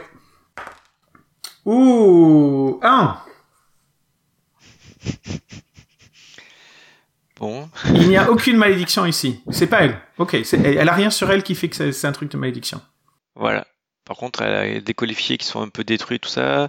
Ouh, 1.65 2.81
un. 2.83 3.19
Bon. 7.39 7.71
Il 7.95 8.07
n'y 8.09 8.19
a 8.19 8.31
aucune 8.31 8.59
malédiction 8.59 9.07
ici. 9.07 9.41
C'est 9.51 9.67
pas 9.67 9.81
elle. 9.83 9.99
Ok, 10.19 10.35
elle, 10.53 10.89
a 10.89 10.93
rien 10.93 11.09
sur 11.09 11.31
elle 11.31 11.43
qui 11.43 11.55
fait 11.55 11.71
que 11.71 11.91
c'est 11.91 12.07
un 12.07 12.13
truc 12.13 12.31
de 12.31 12.37
malédiction. 12.37 12.83
Voilà. 13.35 13.67
Par 14.05 14.19
contre, 14.19 14.43
elle 14.43 14.77
a 14.77 14.81
des 14.81 14.93
qualifiés 14.93 15.39
qui 15.39 15.47
sont 15.47 15.63
un 15.63 15.69
peu 15.71 15.83
détruits, 15.83 16.21
tout 16.21 16.29
ça. 16.29 16.67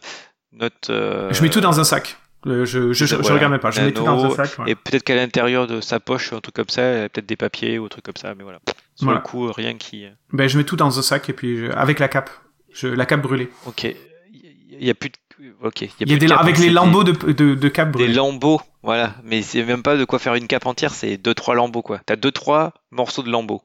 Note. 0.53 0.89
euh, 0.89 1.27
Je 1.33 1.41
mets 1.41 1.49
tout 1.49 1.59
dans 1.59 1.77
un 1.81 1.83
sac. 1.83 2.15
Le- 2.45 2.63
je, 2.63 2.93
je, 2.93 3.05
je, 3.05 3.05
je 3.05 3.15
voilà. 3.15 3.35
regarde 3.35 3.51
même 3.51 3.59
pas. 3.59 3.71
Je 3.71 3.81
mets 3.81 3.91
tout 3.91 4.03
dans 4.05 4.23
un 4.23 4.29
sac. 4.33 4.57
ouais. 4.59 4.71
Et 4.71 4.75
peut-être 4.75 5.03
qu'à 5.03 5.15
l'intérieur 5.15 5.67
de 5.67 5.81
sa 5.81 5.99
poche, 5.99 6.31
un 6.31 6.39
truc 6.39 6.55
comme 6.55 6.69
ça, 6.69 6.81
elle 6.83 7.03
a 7.03 7.09
peut-être 7.09 7.25
des 7.27 7.35
papiers 7.35 7.77
ou 7.77 7.85
un 7.85 7.89
truc 7.89 8.05
comme 8.05 8.15
ça, 8.15 8.33
mais 8.33 8.43
voilà. 8.43 8.59
Sur 9.01 9.05
Voilà. 9.07 9.21
le 9.21 9.25
coup, 9.25 9.47
euh, 9.47 9.51
rien 9.51 9.75
qui. 9.77 10.05
Ben, 10.31 10.47
je 10.47 10.57
mets 10.59 10.63
tout 10.63 10.75
dans 10.75 10.99
un 10.99 11.01
sac 11.01 11.27
et 11.29 11.33
puis 11.33 11.57
je- 11.57 11.71
avec 11.71 11.97
la 11.97 12.07
cape. 12.07 12.29
Je, 12.71 12.87
la 12.87 13.05
cape 13.07 13.21
brûlée. 13.23 13.49
Ok. 13.65 13.83
Il 14.31 14.85
y 14.87 14.89
a 14.91 14.93
plus 14.93 15.09
de. 15.09 15.15
Ok. 15.63 15.81
Il 15.99 16.09
y 16.11 16.13
a 16.13 16.17
des, 16.17 16.31
avec 16.31 16.59
les 16.59 16.69
lambeaux 16.69 17.03
de, 17.03 17.11
de, 17.31 17.55
de 17.55 17.67
cape 17.67 17.91
brûlée. 17.91 18.09
des 18.09 18.13
lambeaux, 18.13 18.61
voilà. 18.83 19.15
Mais 19.23 19.41
c'est 19.41 19.63
même 19.63 19.81
pas 19.81 19.97
de 19.97 20.05
quoi 20.05 20.19
faire 20.19 20.35
une 20.35 20.45
cape 20.45 20.67
entière, 20.67 20.93
c'est 20.93 21.17
deux 21.17 21.33
trois 21.33 21.55
lambeaux 21.55 21.81
quoi. 21.81 21.99
T'as 22.05 22.15
deux 22.15 22.31
trois 22.31 22.73
morceaux 22.91 23.23
de 23.23 23.31
lambeaux. 23.31 23.63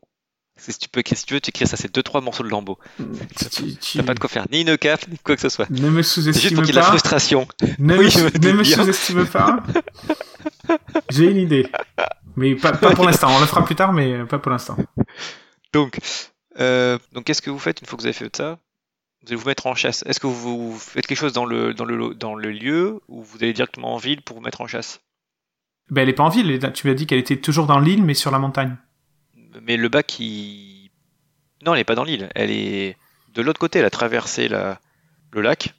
Si 0.58 0.72
tu 0.78 0.88
peux, 0.88 1.02
si 1.06 1.26
tu 1.26 1.34
veux, 1.34 1.40
tu 1.42 1.50
écris 1.50 1.66
ça, 1.66 1.76
c'est 1.76 1.94
deux 1.94 2.02
trois 2.02 2.22
morceaux 2.22 2.42
de 2.44 2.48
lambeaux. 2.48 2.78
Tu- 3.52 3.76
tu- 3.76 3.98
T'as 3.98 4.04
pas 4.04 4.14
de 4.14 4.18
quoi 4.20 4.30
faire 4.30 4.46
ni 4.50 4.62
une 4.62 4.78
cape 4.78 5.06
ni 5.08 5.18
quoi 5.18 5.34
que 5.36 5.42
ce 5.42 5.50
soit. 5.50 5.68
Ne 5.68 5.90
me 5.90 6.00
C'est 6.02 6.22
juste 6.22 6.32
sous-estime 6.40 6.54
pour 6.56 6.64
qu'il 6.64 6.68
y 6.68 6.70
ait 6.70 6.72
de 6.72 6.76
la 6.76 6.82
pas. 6.82 6.88
frustration. 6.88 7.46
Ne 7.78 7.98
Oui, 7.98 8.04
me, 8.06 8.64
sous-estime 8.64 9.26
pas. 9.26 9.62
J'ai 11.10 11.26
une 11.30 11.36
idée. 11.36 11.66
Mais 12.36 12.54
pas, 12.54 12.72
pas 12.72 12.90
pour 12.94 13.04
l'instant. 13.04 13.28
On 13.34 13.40
le 13.40 13.46
fera 13.46 13.64
plus 13.64 13.74
tard, 13.74 13.92
mais 13.92 14.24
pas 14.24 14.38
pour 14.38 14.50
l'instant. 14.50 14.76
Donc, 15.72 15.98
euh, 16.58 16.98
donc 17.12 17.24
qu'est-ce 17.24 17.42
que 17.42 17.50
vous 17.50 17.58
faites 17.58 17.80
une 17.80 17.86
fois 17.86 17.96
que 17.96 18.02
vous 18.02 18.06
avez 18.06 18.12
fait 18.12 18.34
ça? 18.34 18.58
Vous 19.22 19.28
allez 19.28 19.36
vous 19.36 19.46
mettre 19.46 19.66
en 19.66 19.74
chasse. 19.74 20.04
Est-ce 20.06 20.20
que 20.20 20.26
vous, 20.26 20.72
vous 20.72 20.78
faites 20.78 21.06
quelque 21.06 21.18
chose 21.18 21.32
dans 21.32 21.44
le, 21.44 21.74
dans, 21.74 21.84
le, 21.84 22.14
dans 22.14 22.34
le 22.34 22.50
lieu 22.50 23.00
ou 23.08 23.22
vous 23.22 23.38
allez 23.38 23.52
directement 23.52 23.94
en 23.94 23.96
ville 23.96 24.22
pour 24.22 24.36
vous 24.36 24.42
mettre 24.42 24.60
en 24.60 24.66
chasse? 24.66 25.00
Ben, 25.90 26.02
elle 26.02 26.08
est 26.08 26.12
pas 26.12 26.24
en 26.24 26.28
ville. 26.28 26.58
Tu 26.74 26.86
m'as 26.86 26.94
dit 26.94 27.06
qu'elle 27.06 27.18
était 27.18 27.36
toujours 27.36 27.66
dans 27.66 27.78
l'île, 27.78 28.02
mais 28.02 28.14
sur 28.14 28.30
la 28.30 28.38
montagne. 28.38 28.76
Mais 29.62 29.76
le 29.76 29.88
bac, 29.88 30.18
il... 30.18 30.90
Non, 31.64 31.74
elle 31.74 31.80
est 31.80 31.84
pas 31.84 31.94
dans 31.94 32.04
l'île. 32.04 32.28
Elle 32.34 32.50
est 32.50 32.96
de 33.34 33.42
l'autre 33.42 33.58
côté. 33.58 33.78
Elle 33.78 33.84
a 33.84 33.90
traversé 33.90 34.48
la... 34.48 34.80
le 35.32 35.40
lac 35.40 35.74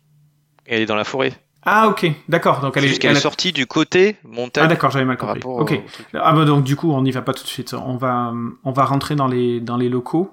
et 0.65 0.75
elle 0.75 0.81
est 0.81 0.85
dans 0.85 0.95
la 0.95 1.03
forêt. 1.03 1.33
Ah, 1.69 1.89
ok. 1.89 2.05
D'accord. 2.29 2.61
Donc, 2.61 2.77
elle 2.77 2.85
est, 2.85 2.87
juste 2.87 3.01
qu'elle 3.01 3.11
elle 3.11 3.17
est 3.17 3.19
a- 3.19 3.21
sortie 3.21 3.51
du 3.51 3.67
côté 3.67 4.15
montagne 4.23 4.63
Ah, 4.63 4.67
d'accord. 4.67 4.89
J'avais 4.89 5.03
mal 5.05 5.17
compris. 5.17 5.41
Ok. 5.43 5.79
Ah, 6.13 6.31
bah, 6.33 6.45
donc, 6.45 6.63
du 6.63 6.75
coup, 6.77 6.91
on 6.91 7.01
n'y 7.01 7.11
va 7.11 7.21
pas 7.21 7.33
tout 7.33 7.43
de 7.43 7.47
suite. 7.49 7.73
On 7.73 7.97
va, 7.97 8.33
on 8.63 8.71
va 8.71 8.85
rentrer 8.85 9.15
dans 9.15 9.27
les, 9.27 9.59
dans 9.59 9.75
les 9.75 9.89
locaux. 9.89 10.31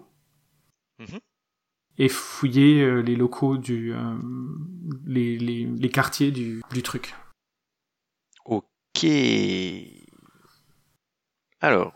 Mhm. 1.01 1.19
Et 1.99 2.09
fouiller 2.09 2.83
euh, 2.83 3.01
les 3.03 3.17
locaux 3.17 3.57
du, 3.57 3.93
euh, 3.93 3.99
les, 5.07 5.37
les, 5.39 5.65
les 5.67 5.89
quartiers 5.91 6.31
du, 6.31 6.63
du 6.73 6.83
truc. 6.83 7.15
Ok. 8.45 9.05
Alors, 11.61 11.93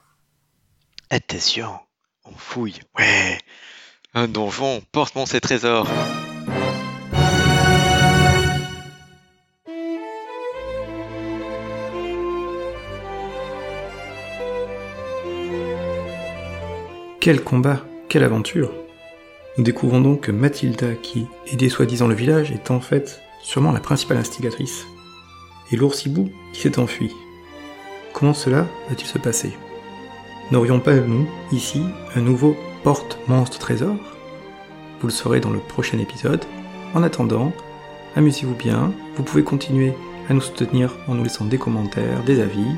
attention, 1.10 1.78
on 2.24 2.32
fouille. 2.32 2.80
Ouais. 2.98 3.38
Un 4.14 4.26
donjon, 4.26 4.82
porte-moi 4.92 5.26
ses 5.26 5.40
trésors. 5.40 5.86
Quel 17.28 17.44
combat, 17.44 17.82
quelle 18.08 18.24
aventure 18.24 18.70
Nous 19.58 19.62
découvrons 19.62 20.00
donc 20.00 20.22
que 20.22 20.32
Mathilda, 20.32 20.94
qui 20.94 21.26
aidait 21.52 21.68
soi-disant 21.68 22.08
le 22.08 22.14
village, 22.14 22.52
est 22.52 22.70
en 22.70 22.80
fait 22.80 23.20
sûrement 23.42 23.70
la 23.70 23.80
principale 23.80 24.16
instigatrice. 24.16 24.86
Et 25.70 25.76
l'oursibou 25.76 26.30
qui 26.54 26.62
s'est 26.62 26.78
enfui. 26.78 27.12
Comment 28.14 28.32
cela 28.32 28.66
va-t-il 28.88 29.06
se 29.06 29.18
passer? 29.18 29.52
N'aurions 30.52 30.80
pas, 30.80 30.94
nous, 30.94 31.28
ici, 31.52 31.82
un 32.16 32.22
nouveau 32.22 32.56
porte-monstre-trésor? 32.82 33.96
Vous 35.02 35.06
le 35.06 35.12
saurez 35.12 35.40
dans 35.40 35.50
le 35.50 35.58
prochain 35.58 35.98
épisode. 35.98 36.46
En 36.94 37.02
attendant, 37.02 37.52
amusez-vous 38.16 38.54
bien, 38.54 38.90
vous 39.16 39.22
pouvez 39.22 39.44
continuer 39.44 39.92
à 40.30 40.32
nous 40.32 40.40
soutenir 40.40 40.96
en 41.06 41.14
nous 41.14 41.24
laissant 41.24 41.44
des 41.44 41.58
commentaires, 41.58 42.24
des 42.24 42.40
avis, 42.40 42.74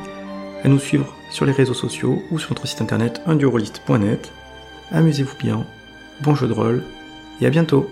à 0.64 0.68
nous 0.68 0.80
suivre 0.80 1.14
sur 1.30 1.46
les 1.46 1.52
réseaux 1.52 1.72
sociaux 1.72 2.20
ou 2.32 2.40
sur 2.40 2.50
notre 2.50 2.66
site 2.66 2.82
internet 2.82 3.22
indurolist.net. 3.26 4.32
Amusez-vous 4.92 5.36
bien, 5.38 5.64
bon 6.20 6.34
jeu 6.34 6.48
de 6.48 6.52
rôle. 6.52 6.82
Et 7.40 7.46
à 7.46 7.50
bientôt 7.50 7.90